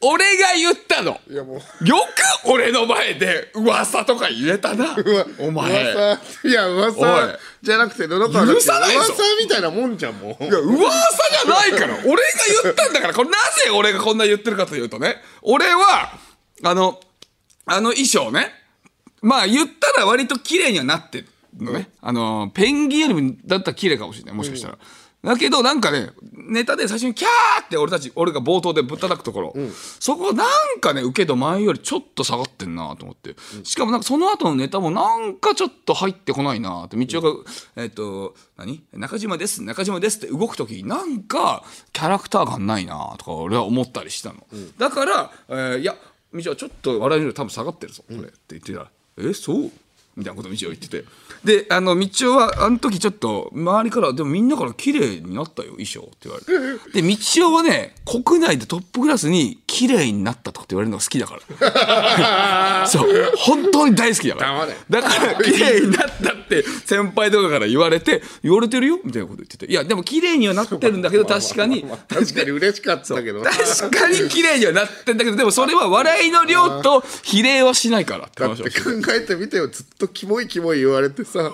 [0.00, 1.20] 俺が言ったの。
[1.28, 1.86] いやもう。
[1.86, 1.96] よ
[2.44, 4.96] く俺の前で噂とか言えたな。
[5.38, 5.92] お前。
[5.92, 6.48] 噂。
[6.48, 8.98] いや噂じゃなくて野々川さないぞ。
[8.98, 10.44] 噂みたいなもんじゃんもう。
[10.44, 10.90] いや噂
[11.44, 11.94] じゃないから。
[11.94, 12.18] 俺が
[12.62, 13.14] 言ったんだから。
[13.14, 15.16] これなぜ俺がこんな言ってるかというとね。
[15.42, 16.12] 俺は
[16.62, 17.00] あの
[17.66, 18.52] あの衣装ね
[19.22, 21.28] まあ言ったら割と綺麗にはなってる
[21.58, 24.78] のね、あのペンギンよりもだったら綺麗かもしれないもしかしたら、
[25.22, 29.54] だけどなんかねネタで最初にキャーって俺たち俺が冒頭でぶったたくところ、
[29.98, 30.44] そこな
[30.76, 38.84] んかね受けと前よりちょっと下がってんなと思って、しかもなんかその後のネタもなんかちょっと入ってこないなって道夫がえっ、と何？
[38.92, 44.46] 中島です中島ですって動く時になんかキャラクター感ないなとか俺は思ったりしたの、
[44.78, 45.96] だから、えーいや
[46.32, 48.90] 道夫はちょっと笑いの量多分下がってるぞこれ、って言ってたら
[49.22, 49.70] 「えそう?」
[50.16, 51.04] みたいなことを道夫言ってて。
[51.44, 56.44] であの道夫はあの時ちょっと周りから「でもみんなから綺麗になったよ衣装」って言われ
[56.92, 57.00] て。
[57.00, 62.84] で道夫はね国内でトップクラスに綺麗になったとかって言われるのが好きだから。
[62.86, 63.32] そう。
[63.38, 64.68] 本当に大好きだから。
[64.90, 68.98] だから綺麗になったって先輩とかから言われて言われてるよ？
[69.04, 69.66] みたいなこと言ってて。
[69.66, 71.84] いやでも綺麗にはなってるんだけど確かに。
[72.08, 73.50] 確かに嬉しかったけどな。
[73.50, 78.26] 確かに綺麗にはなってんだけどでもそれは笑いの量と比例はしないから。
[78.26, 78.70] ってだ話を考
[79.14, 81.50] えてみてよずっとキモいキモい言われてさ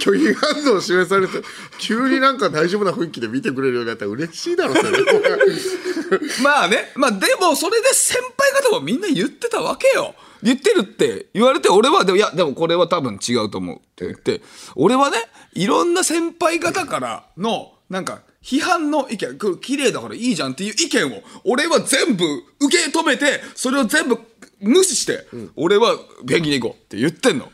[0.00, 1.32] 拒否反応示されて
[1.78, 4.90] 急になんか大丈夫な雰囲気で見てくれるようになったら嬉しいだろそれ。
[6.42, 6.92] まあね。
[6.94, 10.14] まあでもそれで先輩方もみんな言ってたわけよ
[10.44, 14.42] 言ってるって言われて俺はでもいやでもこれは多分違うと思うって言って
[14.76, 15.16] 俺はね
[15.54, 22.24] いろんな先輩方からのなんか批判の意見これ綺麗だからいいじゃんっていう意見を俺は全部
[22.60, 24.18] 受け止めてそれを全部
[24.60, 25.26] 無視して、
[25.56, 25.94] 俺は
[26.26, 27.50] ペンギンに行こうって言ってんの。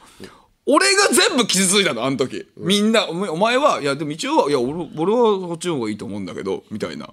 [0.66, 7.08] 俺が全部傷ついたのあの時、みんなお前はいやでも一応はいや俺俺はそっちの方がいいと思うんだけどみたいな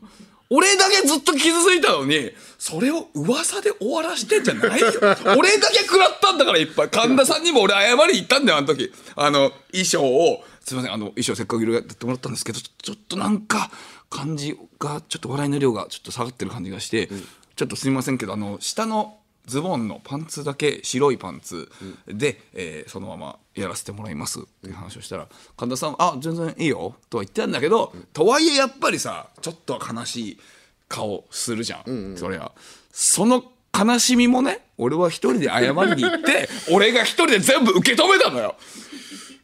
[0.49, 4.87] 俺だけずっと傷ついたのにそれを噂で終わらしてんじゃないよ。
[5.37, 6.89] 俺だけ食らったんだからいっぱい。
[6.89, 8.91] 神田さんにも俺謝りに行ったんだよあの時。
[9.15, 10.43] あの衣装を。
[10.67, 13.71] すいませんあの衣装せっかく色々やってもらったんですけどちょちょっとなんか
[14.09, 17.09] 感じがちょっと笑いの量がちょっと下がってる感じがして、
[17.55, 19.16] ちょっとすみませんけどあの下の
[19.47, 21.71] ズボンのパンツだけ白いパンツ
[22.07, 30.39] で、えーそのままやらせてもらいますっていう話をしたら神田さんは「あ全然いいよ」とは言ってたんだけど、とはいえやっぱりさちょっと悲しい
[30.87, 32.51] 顔するじゃん、そりゃ。
[32.91, 33.43] その
[33.77, 38.55] 悲しみもね俺は一人で謝りに行って 俺が一人で全部受け止めたのよ。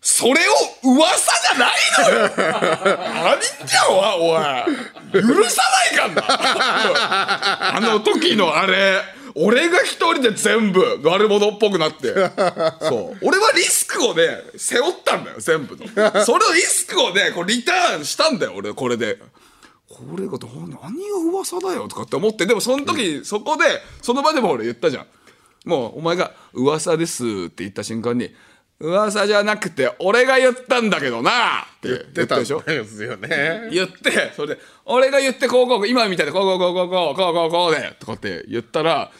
[0.05, 0.35] それを
[0.83, 2.31] 噂じゃないのよ。
[2.35, 5.13] 何じゃおい。
[5.13, 5.61] 許さ
[5.95, 6.23] ないかんな。
[7.77, 9.01] あの時のあれ
[9.36, 12.13] 俺が一人で全部悪者っぽくなって。
[12.82, 13.17] そう。
[13.22, 14.24] 俺はリスクをね
[14.56, 15.88] 背負ったんだよ全部の。
[16.24, 19.17] それをリスクをねこうリターンしたんだよ俺これで。
[19.89, 20.82] これがどう何が
[21.32, 22.46] 噂だよとかって思って。
[22.48, 23.63] でもその時、そこで
[24.02, 25.06] その場でも俺言ったじゃん。
[25.65, 28.34] もうお前が「噂です」って言った瞬間に
[28.79, 33.69] 「噂じゃなくて俺が言ったんだけどな」って言ってたでしょですよね。
[33.71, 39.12] 言ってそれで俺が言ってこうこう今みたいなこうこうこうこうこうこうこうこうでとかって言ったら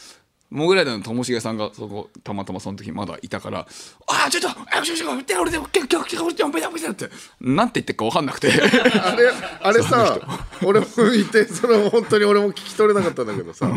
[0.54, 3.66] モグライダーのともしげさんがそこたまたまその時まだいたから
[4.08, 7.10] 「ああちょっとあちょっと待って俺でも今日今日今日今日今日って
[7.42, 8.52] なんて言ってるか分かんなくて。
[8.52, 10.20] あれあれさ
[10.64, 10.86] 俺も
[11.16, 13.68] いてそれも本当に俺も聞き取れなかったんだけどさ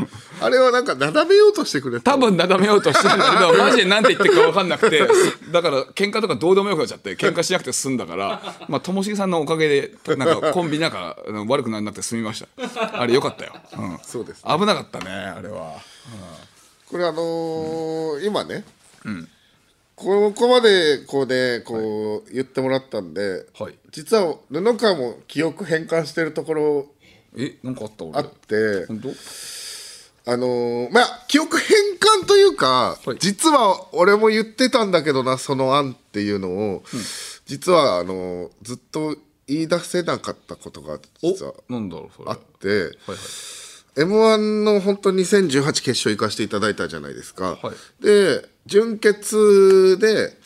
[0.40, 2.12] あれはなんかなだめようとしてくれた。
[2.12, 5.08] 多分なだめようとしてるんだけどマジでなんて言ってるか分かんなくて
[5.50, 13.00] だから喧嘩とかどうでもよくなっちゃって喧嘩しなくて済んだからまあともしげさんのおかげでなんかコンビ仲あの悪くならなくて済みました。
[13.00, 15.74] あれよかったよ、うん、そうです危なかったねあれは
[16.90, 18.64] これあのー今ね、
[19.96, 23.75] ここまでこうねこう言ってもらったんで、はい。
[23.90, 26.87] 実は布川も記憶変換してるところ
[27.37, 28.18] えなんかあった俺。
[28.18, 29.09] あって本当？
[30.29, 31.68] あのーまあ記憶変
[32.22, 33.18] 換というか、はい。
[33.18, 36.83] 実は俺も言ってたんだけどなその案っていうのを、
[37.46, 41.55] 実はあのーずっと言い出せなかったことが実は
[42.27, 43.18] あって、はいはい
[43.96, 48.04] m 1の本当2018決勝行かせていただいたじゃないですか、はい。
[48.04, 50.37] で準決で、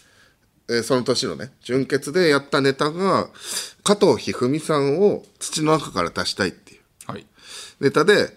[0.68, 3.28] えーその年のね準決でやったネタが
[3.82, 6.80] 加藤一二三さんを土の中から出したいっていう。
[7.10, 7.26] はい。
[7.80, 8.36] ネタで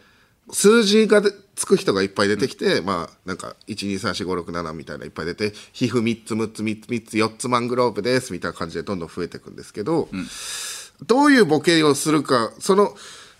[0.52, 10.10] 数字がでつく人がいっぱい出てきて、まあなんか1234567みたいないっぱい出て皮膚3つ6つ3つ3つ4つマングローブですみたいな感じでどんどん増えていくんですけど、
[11.06, 12.96] どういうボケをするかその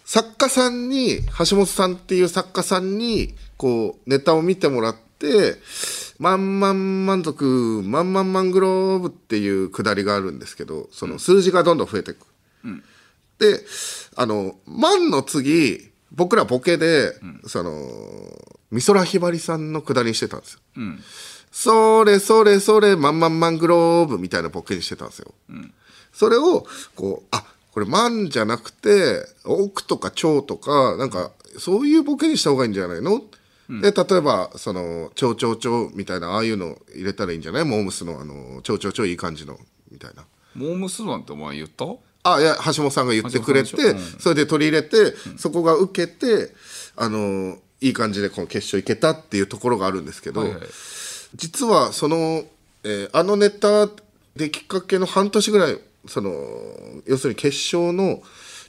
[0.06, 5.56] 作家さんに橋本さんっていう作家さんにこうネタを見てもらって
[6.20, 12.28] 「まんまん満足まんまんマングローブ」っていうくだりがあるんですけどその数字がどんどん増えていく。
[13.40, 13.66] で
[14.16, 17.12] あの万の次僕らボケで、
[17.48, 17.72] その
[18.72, 20.60] 美空ひばりさんのくだりにしてたんですよ。
[21.52, 25.34] それそれそれまんまんマングローブみたいなボケにしてたんですよ。
[26.12, 33.22] それをこうあこれ万じゃなくて億とか超とかなんかそういうボケにした方がいいんじゃないの、
[33.82, 37.66] で例えばその「超超超」みたいなああいうの入れたらいいんじゃない？
[37.66, 39.60] モームスのあの「超超超いい感じの」
[39.92, 40.24] みたいな。
[40.56, 41.86] モームスなんてお前言った？
[42.26, 46.54] あいや橋本さんが言ってくれて、橋本さんそれで取り入れて、そこが受けて
[46.96, 50.62] あのいい感じでこの決勝いけたっていうところがあるんですけど、はいはい。
[51.36, 52.44] 実はその、
[52.84, 53.90] えーあのネタ
[54.36, 56.32] できっかけの半年ぐらいその
[57.06, 58.22] 要するに決勝の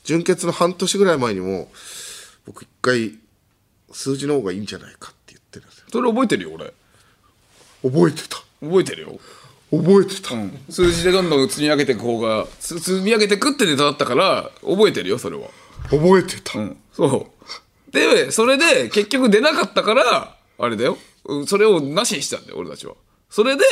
[0.04, 1.68] 準決の半年ぐらい前にも
[2.46, 3.18] 僕一回
[3.92, 5.84] 数字の方がいいんじゃないかって言ってるんですよ。
[5.90, 6.72] それ覚えてるよ俺。
[7.82, 8.36] 覚えてた。
[8.60, 9.18] 覚えてるよ。
[9.70, 10.30] 覚えてた、
[10.70, 15.48] 数字でどんどん積み上げていく方がつ積み上げてくってネタだったから覚えてるよそれは。
[15.90, 16.76] 覚えてた、うん。
[16.92, 17.28] そ
[17.88, 17.92] う。
[17.92, 20.98] でそれで結局出なかったからあれだよ。
[21.24, 22.94] うんそれをなしにしたんだよ俺たちは。
[23.30, 23.64] それで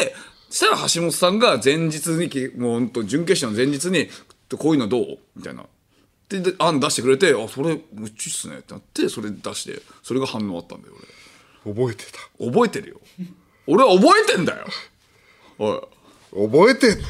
[0.53, 4.11] したら橋本さんが前日にきもうほんと準決勝の前日に
[4.59, 5.65] 「こういうのどう?」みたいな。
[6.29, 10.95] でで案出してくれて「あそれむっちいっすね」ってなってそれ出してそれが反応あったんだよ
[11.65, 12.19] 覚えてた。
[12.39, 13.01] 俺覚えてるよ。
[13.67, 14.67] 俺は覚えてんだよ。
[15.59, 15.81] おい。
[16.49, 17.03] 覚えてた。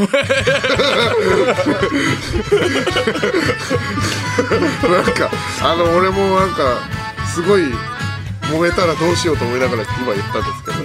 [4.88, 5.30] なんか
[5.62, 6.80] あの俺もなんか
[7.34, 7.64] すごい
[8.50, 10.76] 揉めたらどうしようと思いながら今言ったんですけど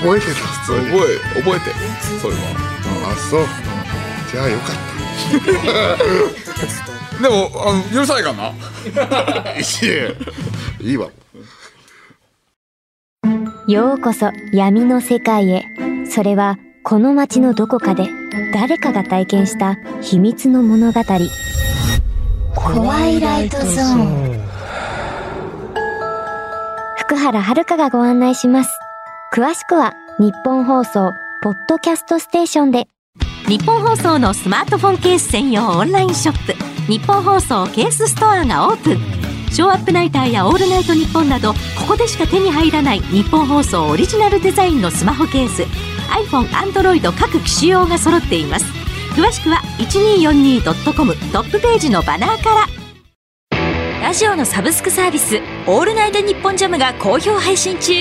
[0.00, 0.26] 覚えて。
[0.26, 1.70] た普通に覚え覚えて。
[2.20, 2.40] それは
[3.12, 3.46] あそう。
[4.30, 4.90] じゃあよかっ
[7.22, 8.52] でも あの許さないからな
[9.42, 10.10] たいや
[10.80, 11.08] いいわ。
[13.66, 15.64] ようこそ闇の世界へ。
[16.08, 18.08] それはこの街のどこかで
[18.52, 21.00] 誰かが体験した秘密の物語。
[22.54, 24.29] ホワイライトゾーン
[27.10, 28.70] 福原遥がご案内します。
[29.34, 32.86] 詳しくは日本放送ポッドキャストステーションで。
[33.48, 36.52] 日本放送のスマートフォンケース専用オンラインショップ
[36.86, 38.98] 日本放送ケースストアがオープン。
[39.50, 41.56] ショーアップナイターやオールナイトニッポンなどこ
[41.88, 45.64] こでしか手に入らない日本放送オリジナルデザインのスマホケース。
[46.12, 48.66] iPhone、Android 各機種用が揃っています。
[49.16, 52.80] 詳しくは 1242.com トップページのバナーから。
[54.00, 57.92] ラジオのサブスクサービス「オールナイトニッポンジャム」が好評配信中。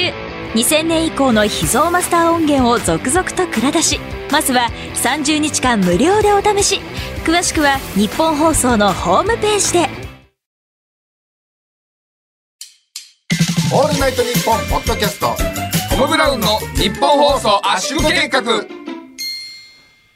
[0.55, 3.99] 2000年以降の秘蔵マスター音源を続々と蔵出し。
[4.31, 6.81] まずは30日間無料でお試し。
[7.25, 9.89] 詳しくは日本放送のホームページで。
[13.71, 15.35] オールナイトニッポンポッドキャスト。
[15.89, 18.41] トム・ブラウンの日本放送圧縮計画。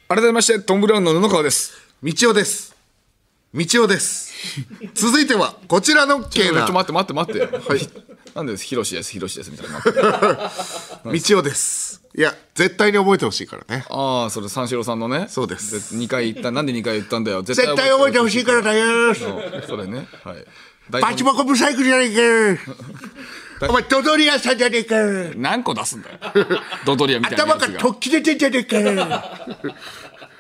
[0.08, 1.74] 改めましてトム・ブラウンの布川です。
[2.02, 2.73] 道夫です
[3.54, 4.34] 道夫です。
[4.96, 7.70] 続いてはこちらのちょケーナっと待って待って待って。
[7.70, 7.80] はい。
[8.34, 9.80] なんでヒロシですヒロシですみたいな
[11.06, 12.02] 道夫です。
[12.16, 13.86] いや絶対に覚えてほしいからね。
[13.92, 15.28] ああそれ三四郎さんのね。
[15.30, 15.96] そうです。
[15.96, 17.44] 2回言ったなんで2回言ったんだよ。
[17.44, 19.14] 絶絶対覚えてほしいからだよ。
[19.14, 20.08] それね。
[20.24, 20.46] はい。
[20.90, 22.22] バチボコブサイクじゃないか
[23.70, 24.96] お前ドドリアさんじゃねえか
[25.38, 26.18] 何個出すんだよ。
[26.86, 29.46] ドドリアみたいな頭がら突起出てんじゃねえか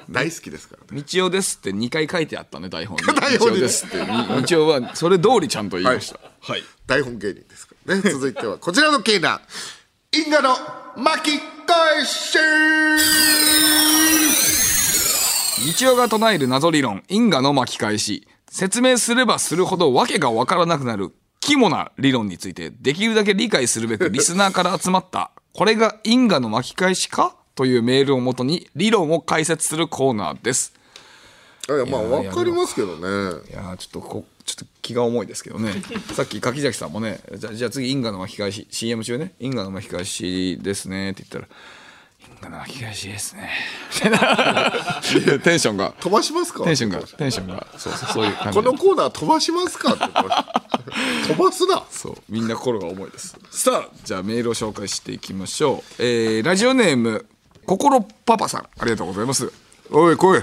[0.09, 1.03] 大好きですからね。
[1.09, 3.03] 道夫ですって2回書いてあったね台本に。
[3.19, 3.61] 台本にね。
[3.61, 3.97] 道夫ですって。
[3.97, 6.19] み道夫はそれ通りちゃんと言いました。
[6.41, 8.01] はい、大本芸人ですからね。
[8.11, 9.41] 続いてはこちらのケーナ
[10.11, 10.57] 因果の
[10.97, 12.37] 巻き返し。
[15.79, 18.27] 道夫が唱える謎理論因果の巻き返し。
[18.49, 25.31] 説明すればするほど訳が分からなくなる肝な理論についてできるだけ理解するべくリスナーから集まった。
[25.53, 27.35] これが因果の巻き返しか？
[27.55, 30.73] というメールをもとに理論を解説するコーナーです。
[31.69, 33.41] いやまあわかりますけどね。
[33.49, 35.71] いやーちょっとこちょっと気が重いですけどね。
[36.13, 39.33] さっき柿崎さんもねじゃあじゃあ次因果の巻き返し CM 中ね。
[39.39, 41.11] 因果の巻き返しですね。
[41.11, 41.55] って言ったら
[42.29, 43.49] 因果の巻き返しですね。
[45.43, 45.93] テンションが。
[45.99, 46.63] 飛ばしますか？
[46.65, 47.67] テンションがテンションが。
[47.77, 48.57] そうそうそういう感じ。
[48.59, 49.93] このコーナー飛ばしますか？
[49.93, 50.03] って
[51.27, 51.83] 飛ばすな。
[51.91, 53.37] そうみんな心が重いです。
[53.51, 57.25] さあじゃあメールを紹介していきましょう、えーラジオネーム
[57.65, 59.51] 心パパさんありがとうございます。
[59.91, 60.41] おい来い。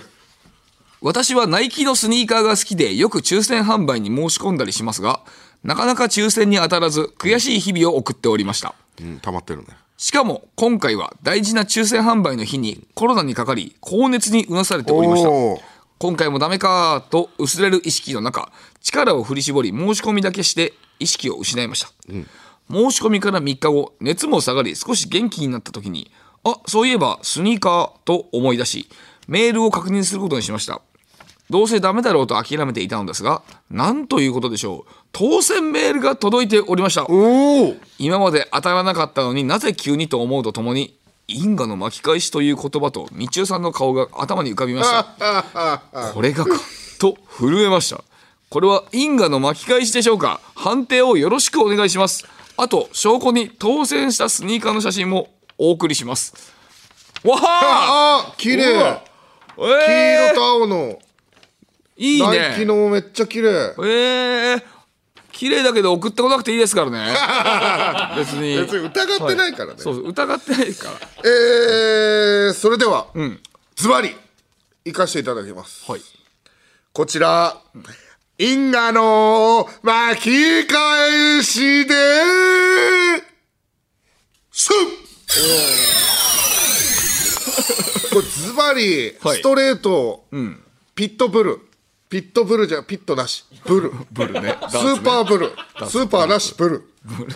[1.02, 5.20] 私はナイキのスニーカーが好きでよく抽選販売に申し込んだりしますが
[5.64, 8.74] なかなか抽選に当たらず悔しい日々を送っておりました。
[9.00, 9.68] うん溜まってるね。
[9.96, 15.28] しかも今回は大事な抽選販売の日にコロナにかかり高熱にうなされておりました。
[15.98, 21.88] 今回もダメかと薄れる意識の中力を振り絞り申し込みだけして意識を失いました、
[22.70, 26.10] 申し込みから3日後熱も下がり少し元気になった時に
[26.44, 28.88] あそういえばスニーカーと思い出し
[29.28, 30.80] メールを確認することにしました。
[31.50, 34.92] どうせダメだろうと諦めていたのですがなんということでしょう。
[35.12, 37.06] 当選メールが届いておりました。
[37.08, 45.82] おお今まで当たらなかったのになぜ急にと思うとともに因果の巻き返しという言葉と道夫さんの顔が頭に浮かびました。
[46.14, 46.50] これがか
[46.98, 48.02] と震えました。
[48.48, 50.40] これは因果の巻き返しでしょうか。
[50.54, 52.26] 判定をよろしくお願いします。
[52.56, 55.28] あと証拠に当選したスニーカーの写真も
[55.62, 56.32] お送りします。
[57.22, 58.72] わああ綺麗。
[58.72, 59.04] うわ。
[59.58, 60.98] 黄え色と青の。
[61.98, 63.74] いいナイキねのめっちゃ綺麗。
[63.76, 64.62] えー、
[65.32, 67.14] 綺麗だけど送ってこなくていいですからね。
[68.16, 68.56] 別に。
[68.56, 70.98] 別に疑ってないからね、そうそう疑ってないから。
[71.24, 73.38] えー、それでは、ん。
[73.76, 74.16] ズバリ
[74.86, 75.90] 行かせていただきます。
[75.90, 76.00] はい。
[76.94, 77.60] こちら
[78.38, 81.94] 因果の巻き返しで
[84.52, 85.09] す
[88.12, 89.36] これズバリはい。
[89.38, 90.24] ストレート、
[90.94, 91.60] ピットブル。
[92.08, 93.44] ピットブルじゃピットなし。
[93.64, 93.92] ブル。
[94.10, 94.58] ブルね。
[94.68, 95.52] スーパーブル。
[95.88, 96.00] ス。
[96.00, 96.82] ーパーなしブル。
[97.04, 97.28] ブル。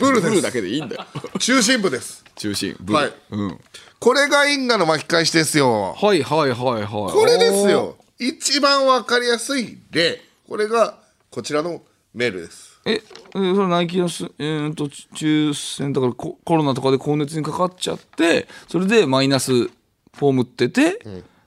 [0.00, 0.30] ブルです。
[0.30, 1.04] ブルだけでいいんだよ。
[1.38, 2.24] 中心部です。
[2.36, 2.74] 中心。
[2.80, 3.12] ブル、はい。
[3.30, 3.60] うん、
[3.98, 5.94] これが因果の巻き返しですよ。
[6.00, 6.86] はいはいはいはい。
[6.86, 7.98] これですよ。
[8.18, 10.22] 一番わかりやすい例。
[10.48, 10.98] これが
[11.30, 11.82] こちらの
[12.14, 20.98] メールですええそれナイキのす、えー、と抽選だからココロナとかで高熱にかかっちゃってそれでマイナスフォームってて、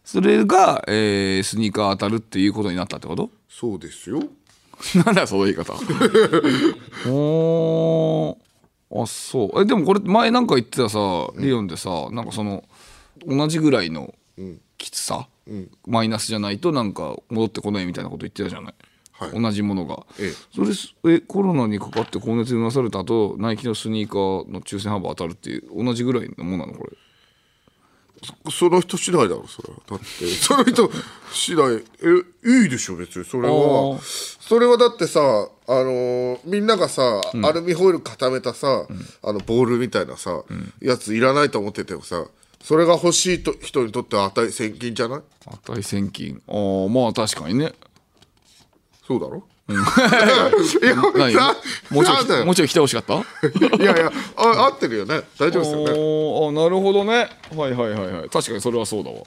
[0.03, 3.29] それが、えースニーカー当たるっていうことになったってこと？
[3.47, 4.23] そうですよ。
[5.05, 5.73] なんだその言い方。
[7.09, 9.03] おー。
[9.03, 9.61] あそう。
[9.61, 10.99] えでもこれ前なんか言ってたさ
[11.37, 12.63] 理論でさ、なんかその
[13.25, 14.13] 同じぐらいの
[14.77, 15.27] きつさ、
[15.87, 18.73] マイナスじゃないとなんか戻ってこないみたいなこと言ってたじゃない、
[19.17, 19.41] はい。
[19.41, 20.33] 同じものが、ええ。
[20.53, 26.91] それすえコロナにかかって高熱になされた後ナイキのスニーカーの抽選販売当たるっていう同じぐらいのものなのこれ。
[28.51, 29.79] その人次第だろそれは。
[29.87, 30.89] だって その人
[31.31, 31.75] 次第。
[31.75, 33.25] えいいでしょ別に。
[33.25, 34.37] それあはー。
[34.39, 35.19] それはだってさ
[35.67, 38.87] あのーみんながさ、アルミホイル固めたさ、
[39.23, 40.43] あのボールみたいなさ、
[40.81, 42.25] やついらないと思っててもさ
[42.63, 45.21] それが欲しいと人にとっては値千金じゃない？
[45.65, 46.41] 値千金。
[46.47, 47.73] ああまあ確かにね
[49.07, 50.95] そうだろ、 いや
[51.91, 52.41] もうちょなんだよ。
[52.43, 53.13] いもうちょい来てほしかった？
[53.77, 55.21] いやいやあ合ってるよね。
[55.39, 55.91] 大丈夫ですよね。
[55.95, 57.29] おーあなるほどね。
[57.55, 58.29] はいはいはいはい。
[58.29, 59.17] 確かにそれはそうだわ。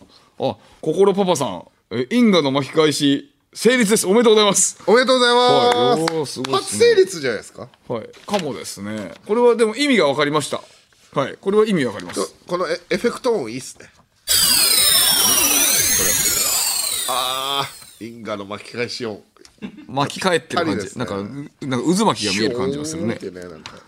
[0.41, 1.63] あ心パパさん。
[1.91, 4.07] え因果の巻き返し成立です。
[4.07, 4.79] おめでとうございます。
[4.87, 6.17] おめでとうございはい。
[6.21, 6.79] おすす、ごいっすね。
[6.79, 7.69] 初成立じゃないですか？
[7.89, 8.09] はい。
[8.27, 9.13] かもですね。
[9.27, 10.61] これはでも意味が分かりました。
[11.15, 11.37] はい。
[11.41, 12.35] これは意味分かります。
[12.47, 13.89] このエエフェクト音いいっすね。
[13.97, 14.03] こ
[16.05, 16.11] れ。
[17.09, 19.23] あー因果の巻き返し音
[19.89, 20.93] 巻き返ってる感じ、ね。
[20.97, 23.19] なんかうなんか渦巻きが見える感じがするね。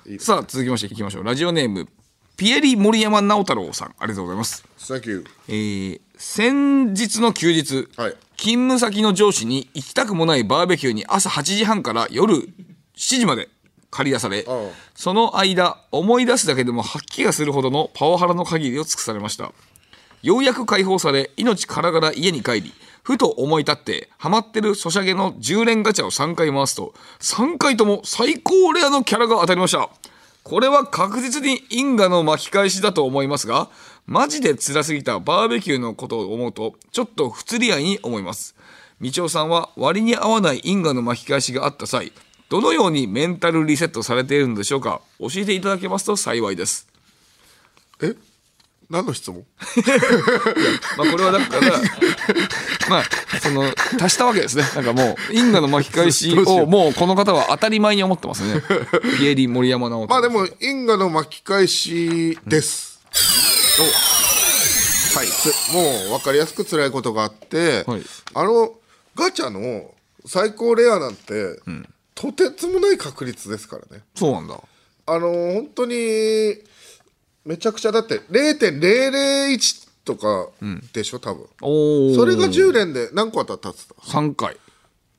[0.07, 1.25] ねさあ続きましていきましょう。
[1.25, 1.89] ラジオネーム
[2.37, 3.89] ピエリ森山直太郎さん。
[3.99, 4.65] ありがとうございます。
[4.79, 8.17] Thank えー先日の休日、はい。
[8.37, 12.49] 勤務先の上司に行きたくもないバーベキューに朝8時半から夜7
[12.97, 13.49] 時まで
[13.91, 14.47] 借り出され
[14.95, 19.53] その間思い出すだけでも吐き気がするほどのパワハラの限りを尽くされました
[20.23, 29.89] ようやく解放され命からがら家に帰りふと思い立ってハマってるソシャゲの10連ガチャを3回回すと3回とも最高レアのキャラが当たりました。
[30.43, 33.69] これは確実に因果の巻き返しだと思いますが
[34.07, 38.55] マジで辛すぎたバーベキューのことを思うとちょっと不釣り合いに思います。
[39.01, 42.13] みちおさんは割に合わない因果の巻き返しがあった際
[42.49, 45.01] どのようにメンタルリセットされているのでしょうか？
[45.19, 46.87] 教えていただけますと幸いです。
[48.03, 48.15] え？
[48.91, 49.47] 何の質問？
[50.99, 51.81] まあこれはだから
[52.89, 53.05] まあ
[53.41, 53.73] その
[54.03, 54.65] 足したわけですね。
[54.75, 58.61] なんかもう因果の巻き返しをもうこの方は当たり前に思ってますね。
[59.17, 60.11] ピエリ森山直人。
[60.13, 63.01] まあでも因果の巻き返しです、
[65.17, 65.27] はい。
[65.29, 65.81] つも
[66.17, 68.03] う分かりやすく辛いことがあって、はい。
[68.35, 68.75] あの
[69.15, 69.95] ガチャの
[70.27, 71.61] 最高レアなんて、
[72.17, 74.03] とてつもない確率ですからね。
[74.17, 74.61] そうなんだ。
[75.07, 76.57] あの本当に
[77.45, 80.49] めちゃくちゃだって0.001とか
[80.93, 81.47] でしょ多分。
[81.63, 84.57] おおそれが10連で何個当たったっつった3回。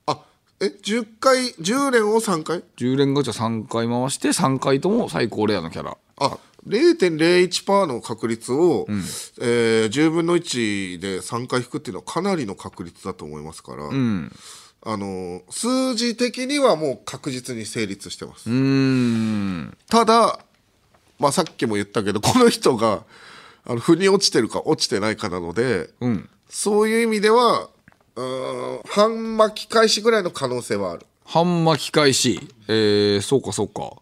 [0.07, 0.19] あ
[0.59, 5.97] え10回10連を3回？10連ガチャ3回回して3回とも最高レアのキャラ。
[6.17, 8.85] あ0.01%の確率を、
[9.39, 13.89] えー10分の1で3回引くっていうのはかなりの確率だと思いますから、あ
[14.97, 19.75] の数字的にはもう確実に成立してます、うーん。
[19.89, 20.39] ただ、
[21.21, 23.03] まあ、さっきも言ったけどこの人が
[23.65, 26.29] あの腑に落ちてるか落ちてないかなので、うん。
[26.49, 27.69] そういう意味では
[28.15, 31.05] うーん半巻き返しぐらいの可能性はある。
[31.25, 32.39] 半巻き返し。
[32.67, 33.93] えー、そうかそうか。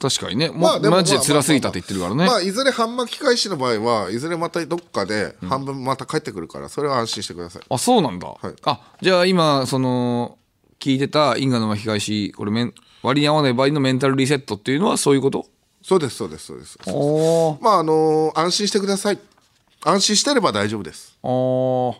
[0.00, 0.48] 確かにね。
[0.48, 8.32] も、まあマジで辛すぎたって言ってるからね、まあ、いずれ半巻き返しの場合はいずれまたどっかで半分また帰ってくるからそれは安心してください、あそうなんだ、い。
[8.64, 10.36] あじゃあ今その
[10.80, 15.46] 聞いてた因果の巻き返しこれめん割に合わない場合のメンタルリセットっていうのはそういうこと？
[15.84, 16.78] そうですそうですそうです。
[16.86, 17.62] おー。
[17.62, 19.18] まああの安心してください。
[19.84, 21.18] 安心してれば大丈夫です。
[21.22, 21.94] あー。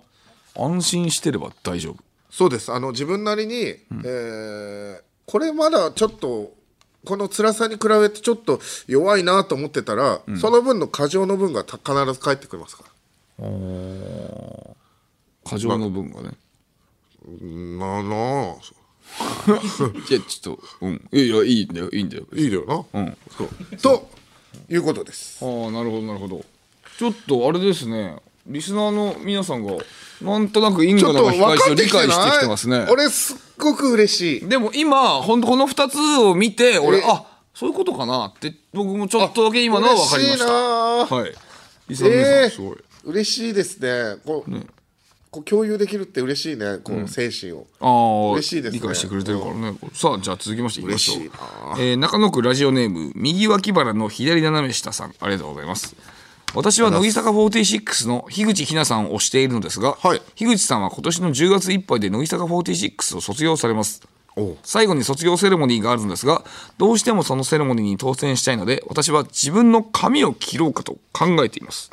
[0.57, 1.97] 安心してれば大丈夫。
[2.31, 2.73] そうです。
[2.73, 6.53] あの自分なりに、えーこれまだちょっと
[7.07, 12.85] この辛さに比べてちょっと弱いなと思ってたら、その分の過剰の分がた必ず返ってくりますか
[13.39, 13.47] ら。
[15.45, 16.31] 過剰の分がね、
[17.79, 18.57] なあなあ
[20.11, 21.09] いやちょっとうん。
[21.13, 22.25] いやいやいいんだよいいんだよ。
[22.35, 23.17] いいだよな、うん。
[23.37, 23.49] そう。
[23.79, 24.09] と
[24.69, 25.45] いうことです。
[25.45, 26.45] ああなるほどなるほど。
[26.99, 28.17] ちょっとあれですね。
[28.47, 29.73] リスナーの皆さんが
[30.21, 32.77] なんとなく因ちょっと果の巻き返しを理解してきてなますね。
[32.77, 34.49] い俺すっごく嬉しい。
[34.49, 37.03] でも今本当この2つを見て俺え。
[37.07, 40.47] あそういうことかなって僕もちょっとだけ今のは分かりました。
[40.53, 41.35] はい。
[41.89, 42.51] リスナーの皆さえん。
[42.51, 44.17] すごい、ー、嬉しいですね。
[44.27, 44.51] こう,、
[45.35, 48.79] こう共有できるって嬉しいねこの精神を、ああ嬉しいですね。
[48.79, 49.75] 理解してくれてるからね。
[49.93, 51.17] さあじゃあ続きましていきましょう。
[51.17, 55.15] 嬉しいなえー中野区ラジオネーム右脇腹の左斜め下さん。
[55.19, 55.97] ありがとうございます。
[56.55, 60.23] 私は乃木坂46の樋口日奈さんを推しているのですが、はい。
[60.37, 64.03] 樋口さんは今年の10月いっぱいで乃木坂46を卒業されます。
[64.37, 64.57] おう。
[64.63, 66.45] 最後に卒業セレモニーがあるのですが
[66.79, 71.91] どうしてもそのセレモニーに当選したいので私は自分の髪を切ろうかと考えています、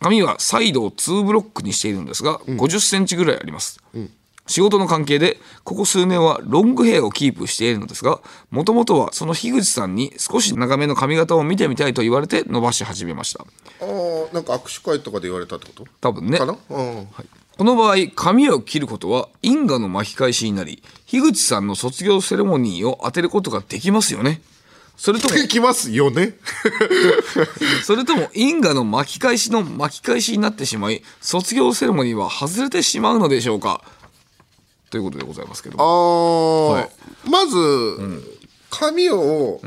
[0.00, 3.80] 髪はサイドを2ブロックにしているのですが、50センチぐらいあります、
[4.46, 8.20] 仕事の関係でここ数年はロングヘアをキープしているのですが
[8.50, 13.44] もともとはその樋口さんに少し長めの髪型を見てみたいと言われて伸ばし始めました。
[13.80, 15.86] あーなんか握手会とかで言われたってこと？
[16.00, 16.38] 多分ね。
[16.38, 17.08] かな、うん。
[17.58, 24.40] この場合髪を切ることは因果の巻き返しになり樋口さんの卒業セレモニーを当てることができますよね
[25.02, 26.36] それともできますよね。
[27.84, 33.82] それとも因果の巻き返しの巻き返しになってしまい卒業セレモニーは外れてしまうのでしょうか？
[34.90, 36.90] ということでございますけどあはい。
[37.30, 37.56] まず、
[38.68, 39.58] 髪を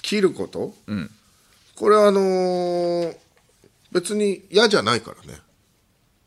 [0.00, 0.74] 切ること、
[1.76, 3.16] これはあのー
[3.92, 5.38] 別に嫌じゃないからね。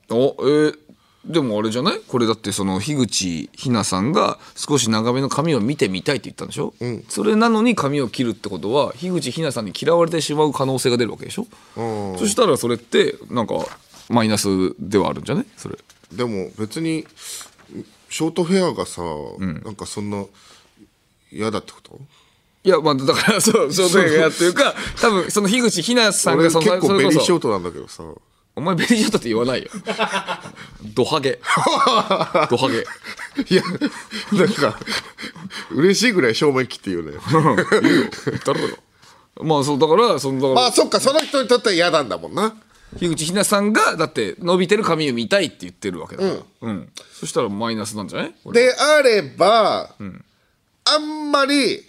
[0.09, 0.77] おえー
[1.25, 1.99] でもあれじゃない？
[2.07, 6.73] これだってその樋口ひなさんが少し長めの髪を見てみたいって言ったんでしょ、
[7.09, 11.45] それなのに髪を切るってことは樋口ひなさんに嫌われてしまう可能性が出るわけでしょ、
[12.17, 13.53] そしたらそれってなんか
[14.09, 15.45] マイナスではあるんじゃない？
[15.57, 15.77] それ。
[16.11, 17.05] でも別に
[18.09, 19.01] ショートヘアがさ、
[19.39, 20.25] なんかそんな
[21.31, 21.99] 嫌だってこと？
[22.63, 28.03] いやまあだからそうそうだやっていうか多分その樋口ひなさん俺がその結構ベリーショートなんだけどさ
[28.55, 29.69] お前ベリーショートって言わないよ。
[30.93, 31.39] ドハゲ。
[32.49, 32.83] ドハゲ。
[33.49, 33.63] いや
[34.33, 34.77] なんか
[35.71, 38.09] 嬉しいぐらい正面切って言うねいいよ。
[39.43, 42.53] まあそうだからそのだからまあそっかその人にとっては嫌なんだもんな。
[42.99, 46.91] 樋口ひなさんがだって伸びてる髪を見たいって言ってるわけだから、うん。
[47.13, 48.33] そしたらマイナスなんじゃない？
[48.51, 49.95] であれば、
[50.83, 51.85] あんまり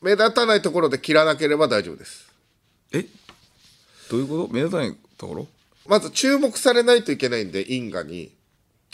[0.00, 2.26] 目立たないところで切らなければ大丈夫です。
[2.94, 3.04] え？
[4.10, 4.54] どういうこと？
[4.54, 5.46] 目立たないところ？
[5.86, 8.32] まず注目されないといけないんで因果に。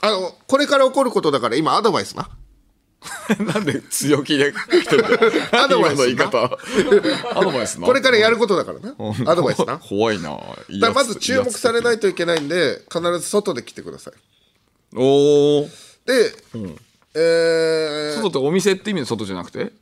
[0.00, 2.30] あのこれから起こることだから今アドバイスな。
[3.54, 5.32] なんで強気で来てるんだよ。
[5.64, 6.44] アドバイスの言い方。
[7.38, 7.86] アドバイスな。
[7.86, 8.94] これからやることだからな。
[9.30, 9.78] アドバイスな。
[9.78, 10.38] 怖いな。
[10.80, 14.14] らまず注目されないといけないんで必ず外で来てください。
[14.96, 15.68] おお
[16.06, 16.32] で、
[17.14, 19.72] えー外ってお店って意味の外じゃなくて？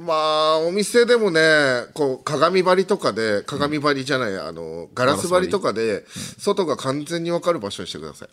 [0.00, 6.04] まあお店でもねこう鏡張りとかで鏡張りじゃないあのガラス張りとかで
[6.38, 8.28] 外が完全に分かる場所にしてください。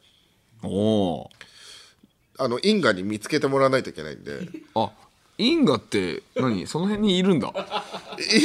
[0.64, 1.30] おお
[2.40, 4.40] あの因果に見つけてもらわないといけないんで。
[4.76, 4.92] あ
[5.38, 6.66] 因果って何？
[6.66, 7.54] その辺にいるんだ。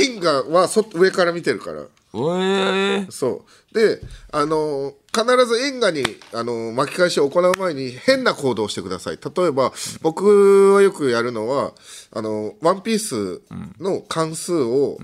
[0.05, 1.85] 因果はそ上から見てるから
[2.15, 3.75] えー、そう。
[3.75, 4.01] で
[4.33, 6.05] あの必ず因果に
[6.35, 9.19] あの巻き返しを行う前に変な行動をしてください。
[9.19, 11.73] 例えば僕はよくやるのは
[12.13, 13.41] あのワンピース
[13.81, 14.99] の関数を、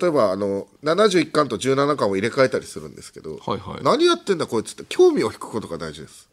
[0.00, 3.82] 例えばあの71巻と17巻を入れ替えたりするんですけど、はいはい。
[3.82, 6.28] 何やってんだこいつって興味を引くことが大事です。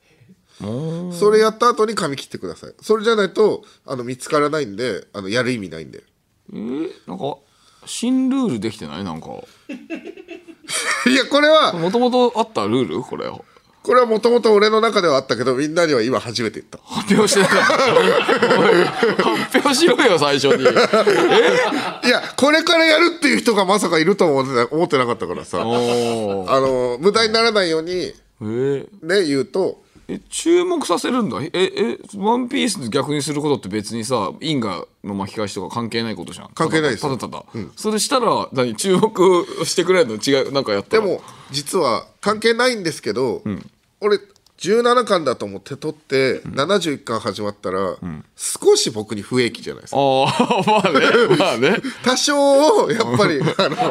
[0.60, 2.74] それやった後に髪切ってください。
[2.82, 6.04] それじゃないとあの見つからないんであのやる意味ないんで。
[6.54, 7.38] えー、なんか
[7.86, 9.04] 新ルールできてない？
[9.04, 9.28] なんか。
[11.10, 13.02] いやこれはもともとあったルール？
[13.02, 13.26] これ
[13.84, 16.78] これはもともと俺の中ではあったけどみんなには今初めて言った。
[16.84, 17.58] 発表してなかっ
[19.18, 20.64] た発表しろよ最初に。
[22.08, 25.62] いやこれからやるっていう人がまさかいると思ってな思ってなかったからさ。
[25.62, 28.14] あの無駄にならないようにえ？
[28.44, 29.82] ーね言うと
[30.16, 31.40] え注目させるんだ？
[31.42, 36.50] ええワンピース逆にすることって別にさ因果の巻き返しとか関係ないことじゃん。
[36.54, 37.02] 関係ないです。
[37.04, 37.44] ただただ、
[37.76, 38.76] それしたら何？
[38.76, 40.16] 注目してくれるの？
[40.16, 40.52] 違う？
[40.52, 41.04] なんかやったら。
[41.04, 43.42] でも実は関係ないんですけど、
[44.00, 44.20] 俺
[44.60, 47.96] 17巻だと思って取って、71巻始まったら、
[48.36, 49.98] 少し僕に不益じゃないですか。
[49.98, 51.08] ああ まあね
[51.38, 51.82] まあね。
[52.04, 53.40] 多少やっぱり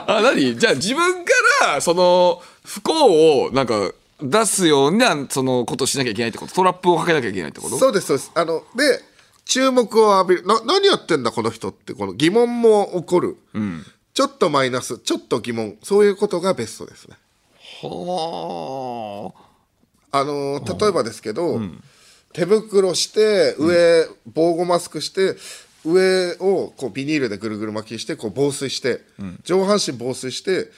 [0.07, 0.57] あ何？
[0.57, 1.31] じゃあ自分か
[1.73, 3.91] らその不幸をなんか
[4.23, 6.55] 出すようなそのことしなきゃいけないってこと？
[6.55, 7.79] トラップをかけなきゃいけないってこと？
[7.79, 8.33] そうですそうです。
[8.35, 9.01] あので
[9.45, 10.47] 注目を浴びる。
[10.47, 13.37] な何やってんだこの人ってこの疑問も起こる、
[14.15, 15.77] ちょっとマイナスちょっと疑問。
[15.83, 17.17] そういうことがベストですね。
[17.83, 19.33] は
[20.13, 20.25] あ。
[20.25, 21.61] の例えばですけど、
[22.33, 25.37] 手袋して上、防護マスクして
[25.85, 29.01] 上をこうビニールでぐるぐる巻きしてこう防水して、
[29.45, 30.69] 上半身防水して、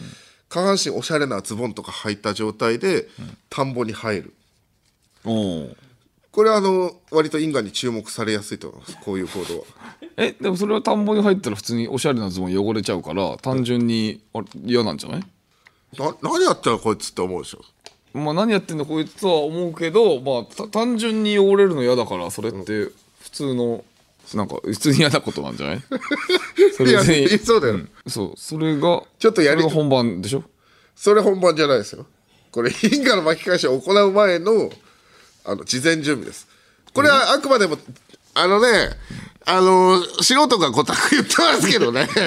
[0.52, 3.08] 下半身おしゃれなズボンとか履いた状態で、
[3.48, 4.34] 田んぼに入る。
[5.24, 5.74] う
[6.30, 8.98] これはあの割と因果に注目されやすいと思います。
[9.02, 9.64] こういう行動は。
[10.16, 15.22] えでもそれは田んぼに入ったら普通におしゃれなズボン汚れちゃうから単純にあれ嫌なんじゃない？
[15.98, 17.62] な何やってんのこいつって思うでしょ。
[18.14, 22.88] まあ何やってんのこいつとは思うけどまあた単純に汚れるの嫌だからそれって
[23.20, 23.84] 普通の
[24.34, 25.82] なんか普通に嫌なことなんじゃない？
[26.76, 27.38] それいや別に。
[27.38, 30.44] そうだよ、そうそれがちょっとやりそれが本番でしょ？
[30.96, 32.06] それ本番じゃないですよ。
[32.50, 34.70] これ因果の巻き返しを行う前の
[35.44, 36.46] あの事前準備です。
[36.94, 37.78] これはあくまでも
[38.34, 38.90] あのね
[39.44, 42.06] あの素人がごたく言ってますけどね。
[42.12, 42.24] これ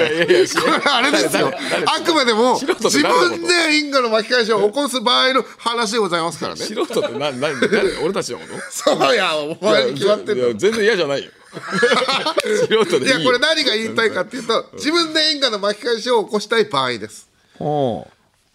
[0.91, 1.51] あれですよ。
[1.85, 3.19] あくまでも素人って自誰の？
[3.21, 6.65] こと分で因果の巻き返しを起こす場合の話でございますからね。
[6.65, 7.59] 素人って何何？
[7.61, 8.59] 誰俺たちのこと？
[8.71, 11.31] そうやお前に決まってんいやの全然嫌じゃないよ
[12.67, 17.27] 素人でいいいやこれ何が言いたいかっていうと自分で因果の巻き返しを起こしたい場合です。
[17.59, 18.07] お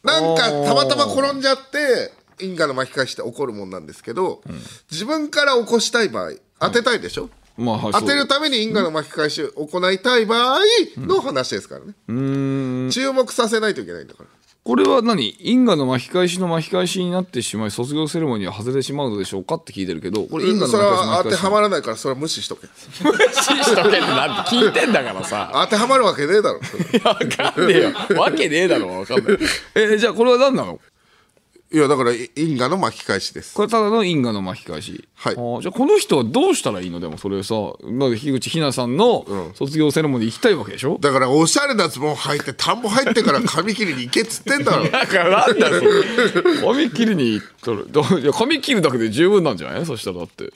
[0.02, 4.42] なんかたまたま転んじゃって因果の巻き返しって起こるもんなんですけど、
[4.90, 7.28] 自分から起こしたい場合当てたいでしょ、
[7.58, 10.60] まあはい当てるために因果の巻き返しを行いたい場合
[10.96, 11.94] の話ですからね、
[12.90, 14.28] 注目させないといけないんだから
[14.62, 15.34] これは何？
[15.40, 22.66] 因果の巻き返しの巻き返しになってしまい卒業セレモニーは外れてしまうのでしょうかって聞いてるけどこれ因果のそれ巻き返しは当てはまるらないからそれは無視しとけ。
[23.02, 25.50] 無視しとけってなんて聞いてんだからさ。
[25.54, 26.60] 当てはまるわけねえだろ。
[26.92, 28.20] 分かんねえよ。
[28.20, 29.38] わけねえだろ分かんない。
[29.74, 30.78] えじゃあこれは何なの？
[31.72, 33.54] いやだから因果の巻き返しです。
[33.54, 35.08] これただの因果の巻き返し。
[35.14, 35.34] はい。
[35.36, 36.98] あーじゃあこの人はどうしたらいいの？
[36.98, 44.90] でもそれさ樋口ひなさんの卒業セレモニー行きたいわけでしょ、だからおしゃれなズボン履いて田んぼ入ってから髪切りに行けっつってんだろ。
[44.90, 45.82] だからなんだよ
[46.60, 49.86] 髪切りに行ったらいや髪切るだけで十分なんじゃない？
[49.86, 50.52] そしたらだって。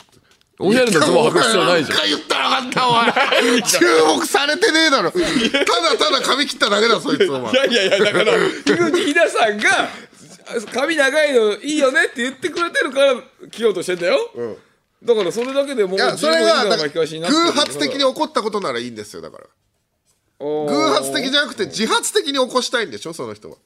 [0.56, 1.98] おしゃれなズボン履く必要ないじゃん。
[1.98, 3.78] ん言ったら分かったお前注
[4.18, 5.10] 目されてねえだろ。
[5.10, 5.24] ただ
[5.98, 7.52] ただ髪切っただけだそいつお前。
[7.52, 8.24] いやいやいやだから
[8.64, 9.88] 樋口ひなさんが
[10.72, 13.14] 髪長いのいいよねって言ってくれてるから
[13.50, 14.18] 着ようとしてんだよ、
[15.02, 19.44] だからそれだけでもういやそれ十分因果のがだ巻き返しになってる偶発的に起こったことならいいんですよだから。
[20.40, 23.56] 偶発的じゃなくて自発的に起こしたいんでしょその人は。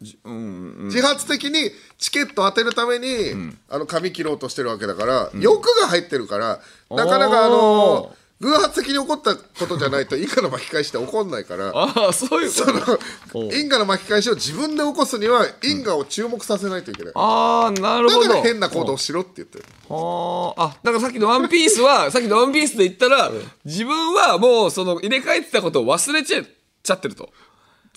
[0.00, 3.34] 自発的にチケット当てるために、
[3.68, 6.60] あの髪切ろうとしてるわけだから、欲が入ってるから
[6.90, 12.98] なかなかあの偶発的に起こったことじゃないと因果の巻き返しって起こんないからああそういうこ
[13.32, 13.38] と？
[13.38, 13.54] おう。
[13.54, 18.28] 因果の巻き返しを自分で起こすには因果を注目させないといけない、ああなるほど。
[18.28, 19.64] だから変な行動をしろって言ってる。
[19.88, 23.32] はああだからさっきの「ワンピースは さっきの「ワンピースで言ったら
[23.64, 26.42] 自分はもうその入れ替えてたことを忘れちゃ
[26.82, 27.30] ちゃってると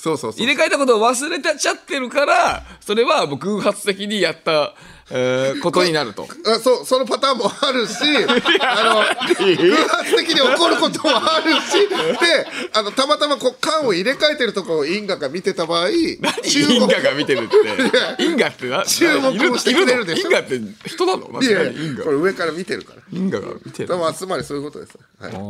[0.02, 0.42] そうそうそう。
[0.42, 4.74] 入れ替えたことを忘れてちゃってるからそれはもう偶発的にやった、
[5.12, 6.26] えーことになると。
[6.48, 7.94] あそうそのパターンもあるし
[8.66, 17.56] あの偶発的に起こることもあるしであのたまたまこう缶を入れ替えてるところを因果が見てた場合因果が見てるって。
[18.24, 20.30] 因果ってな注目をしてくれるでしょ？
[20.32, 21.42] 因果って人なの？
[21.42, 22.04] いや因果。
[22.04, 23.02] これ上から見てるから。
[23.12, 23.98] 因果が見てる。
[23.98, 25.42] まあつまりそういうことです、はい、じゃあ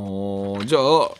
[0.72, 1.16] ちょ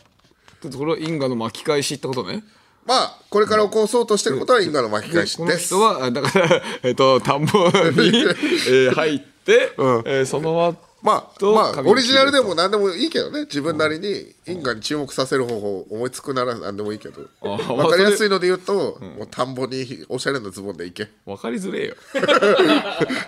[0.68, 2.42] っとこれは因果の巻き返しってことね
[2.84, 10.02] まあこれから起こそうとしてることは因果の巻き返しこのです人はあだから、えっと田んぼに、 えー入って、うん。
[10.04, 17.22] えーその後まあとまあオリジナルでも何でもいいけどね自分なりに因果に注目させる方法思いつくなら何でもいいけど。
[17.42, 21.06] あ分かりやすいので言うと、もう田んぼにおしゃれなズボンで行け。
[21.06, 21.96] と分かりづれえよ。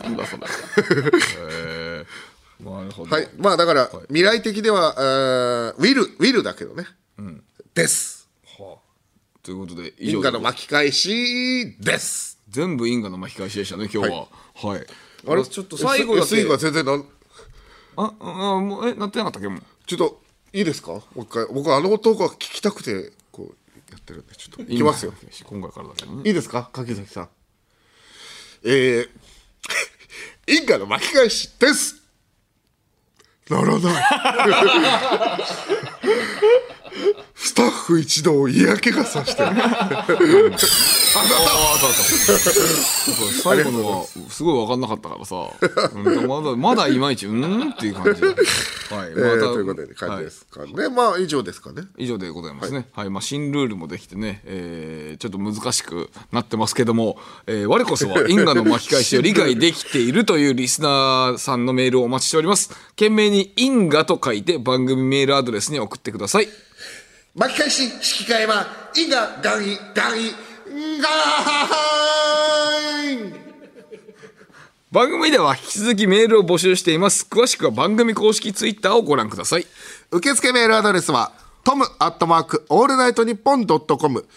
[0.05, 0.42] なんだそれ、
[1.50, 3.28] えー、なるほど、はい。
[3.38, 6.86] まあだから未来的では、えーウィルウィルだけどね、
[7.74, 8.14] です
[9.45, 12.38] ということで以上で因果の巻き返しです。
[12.49, 14.26] 全部因果の巻き返しでしたね今日は。
[14.55, 14.86] はい、
[15.28, 15.45] あれ？
[15.45, 16.28] ちょっと最後だけ。
[16.28, 17.05] 最後は全然なん？
[17.97, 18.24] ああ
[18.61, 19.49] もうえなってなかったっけ？
[19.49, 19.62] もう。
[19.86, 20.22] ちょっと
[20.55, 20.92] いいですか？
[20.92, 21.47] もう一回。
[21.53, 24.72] 僕あの音が聞きたくてこうやってるんでちょっと。
[24.72, 25.12] いきますよ。
[25.45, 26.22] 今回からだけどね。
[26.26, 26.70] いいですか？
[26.72, 27.28] 柿崎さん。
[28.64, 29.09] えー、
[30.49, 32.01] 因果の巻き返しです。
[33.51, 34.05] ならない
[37.45, 39.51] スタッフ一同嫌気がさしてる。
[43.42, 45.51] 最後のはすごい分かんなかったからさ、
[45.95, 51.82] うんまだまだいまいちうんっていう感じだはい、えーということで感じですかね、まあ以上ですかね。
[51.99, 52.88] 以上でございますね。
[52.92, 62.70] はい、まあ新ルールもできてね、えーちょっと難しくなってますけども、えー我こそは因果の巻き返しを理解できているというリスナーさんのメールをお待ちしております。
[62.90, 66.49] 懸命に因果と書いて番組メールアドレスに送ってください。
[67.37, 67.91] 巻き返し引
[68.26, 70.30] き換えは因果願意願意
[70.91, 71.11] 願
[73.20, 73.35] い
[74.93, 77.26] 番組では引き続きメールを募集しています。
[77.28, 79.66] 詳しくは番組公式ツイッターをご覧ください。
[80.12, 81.32] 受付メールアドレスは
[81.64, 84.28] トムアットマークオールナイトニッポンドットコム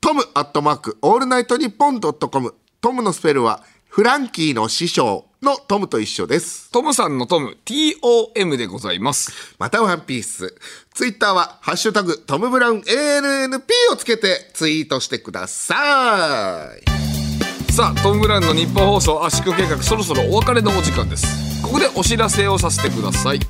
[0.00, 3.62] トムアットマークオールナイトニッポンドットコムトムのスペルは
[3.96, 6.70] フランキーの師匠のトムと一緒です。
[6.70, 9.56] トムさんのトム、TOM でございます。
[9.58, 10.54] またワンピース。
[10.92, 17.72] ツイッターはハッシュタグトムブラウン ANNP をつけてツイートしてください。
[17.72, 21.62] さあトム・ブラウンの日本放送圧縮計画そろそろお別れのお時間です。
[21.62, 23.40] ここでお知らせをさせてください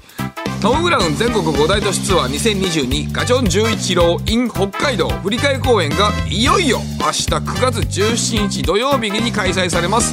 [0.67, 10.13] トム・ブラウン全国5大都市ツアー2022ガチョン11郎 in 北海道振り替え公演がいよいよ明日9月17日土曜日に開催されます。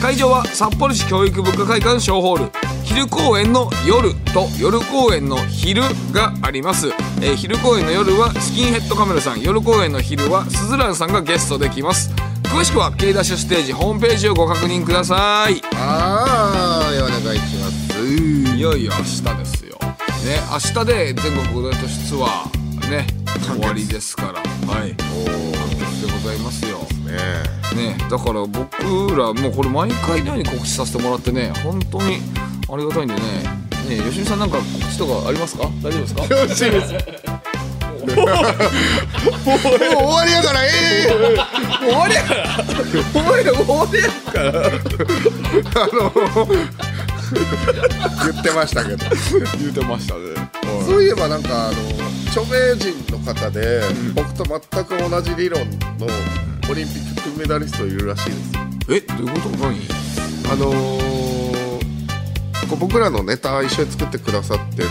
[0.00, 2.52] 会場は札幌市教育文化会館小ホール
[2.84, 12.12] 昼公演の夜と夜公演の昼があります、えー昼公演の夜はスキンヘッドカメラさん夜公演の昼はスズランさんがゲストで来ます。
[12.44, 15.60] 詳しくは K ダッシュステージホームページをご確認ください。
[15.74, 19.78] あーお願いしますいよいよ明日ですよ。
[19.80, 23.06] ね明日で全国5大都市ツアーね
[23.46, 24.40] 終わりですから。
[24.72, 24.94] はい。
[24.94, 25.06] 完
[25.78, 26.78] 結でございますよ。
[27.76, 27.96] ね。
[28.10, 32.18] だから僕らもうこれ毎回のように告知させてもらってね本当に
[32.72, 33.20] ありがたいんでね。
[33.88, 35.64] ね吉見さんなんか告知とかありますか？
[35.82, 36.22] 大丈夫ですか？
[36.24, 37.00] よろしいですも
[38.10, 40.64] う終わりやから。
[40.64, 40.68] え
[41.06, 41.08] え
[41.80, 42.44] 終わりやから。
[43.12, 44.70] 終わりや終わりやから
[47.34, 49.04] 言ってましたけど。
[49.58, 50.20] 言うてましたね。
[50.86, 51.78] そういえばなんかあの
[52.28, 53.82] 著名人の方で、
[54.14, 55.60] 僕と全く同じ理論
[55.98, 56.06] の
[56.70, 58.52] オリンピック金メダリストいるらしいです
[58.90, 59.48] えどういうこと？
[59.58, 59.76] 何？
[60.50, 61.04] あのー
[62.80, 64.88] 僕らのネタ一緒に作ってくださってる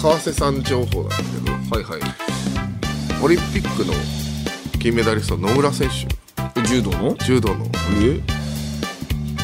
[0.00, 2.00] 川瀬さん情報なんですけどはいはい。
[3.22, 3.92] オリンピックの
[4.80, 6.06] 金メダリスト野村選手。
[6.68, 7.16] 柔道の？
[7.16, 7.66] 柔道の。
[8.00, 8.20] え？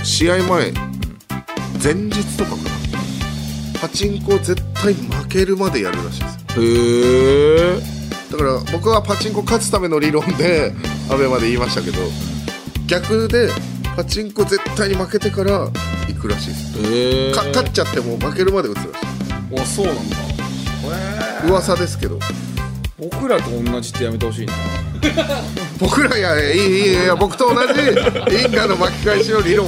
[0.04, 0.72] 試合前
[1.82, 2.70] 前日とかかな。
[3.80, 6.60] パチンコ絶対負けるまでやるらしいです。
[6.60, 7.80] よへえ。
[8.30, 10.72] だから僕はパチンコ勝つための理論で
[11.10, 11.98] アベマで言いましたけど
[12.86, 13.50] 逆で
[13.96, 15.68] パチンコ絶対に負けてから
[16.06, 16.92] 行くらしいです。
[16.92, 17.32] へえ。
[17.32, 18.90] か勝っちゃっても負けるまで打つらしい。
[19.62, 20.16] あそうなんだ。
[21.48, 22.18] 噂ですけど。
[22.98, 24.52] 僕らと同じってやめてほしいな。
[25.80, 27.80] 僕らいやいいいいいや僕と同じ
[28.44, 29.66] 因果の巻き返しの理論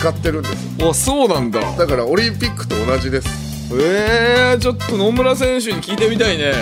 [0.00, 0.80] 使ってるんです。
[0.80, 1.60] よあそうなんだ。
[1.76, 3.50] だからオリンピックと同じです。
[3.72, 6.50] えー、ちょっと野村選手に聞いてみたいね。
[6.50, 6.56] ね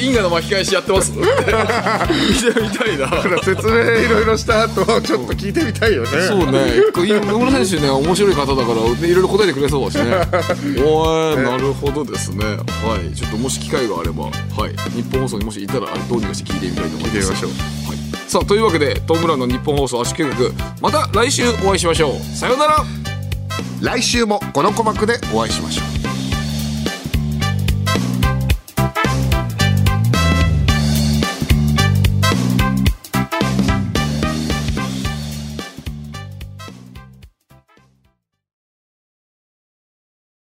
[0.00, 1.10] 因果の巻き返しやってます。
[1.16, 3.06] 聞いてみたいな。
[3.06, 6.08] だから説明いろいろした後ちょっと聞いてみたいよね。
[6.28, 10.14] そうね、野村選手ね、面白い方だから、いろいろ答えてくれそうだしね。
[10.84, 12.44] おー、なるほどですね。
[12.44, 14.30] はい、ちょっともし機会があれば、は
[14.68, 17.16] い、日本放送にもしいたら、どうにかして聞いてみたいと思います。
[17.16, 17.50] 聞いてみましょう。
[17.88, 18.01] はい、
[18.32, 22.14] さあ、というわけで、トム・ブラウンの日本放送圧縮計画、また来週お会いしましょう。
[22.34, 22.76] さようなら。
[23.82, 25.91] 来週もこの鼓膜でお会いしましょう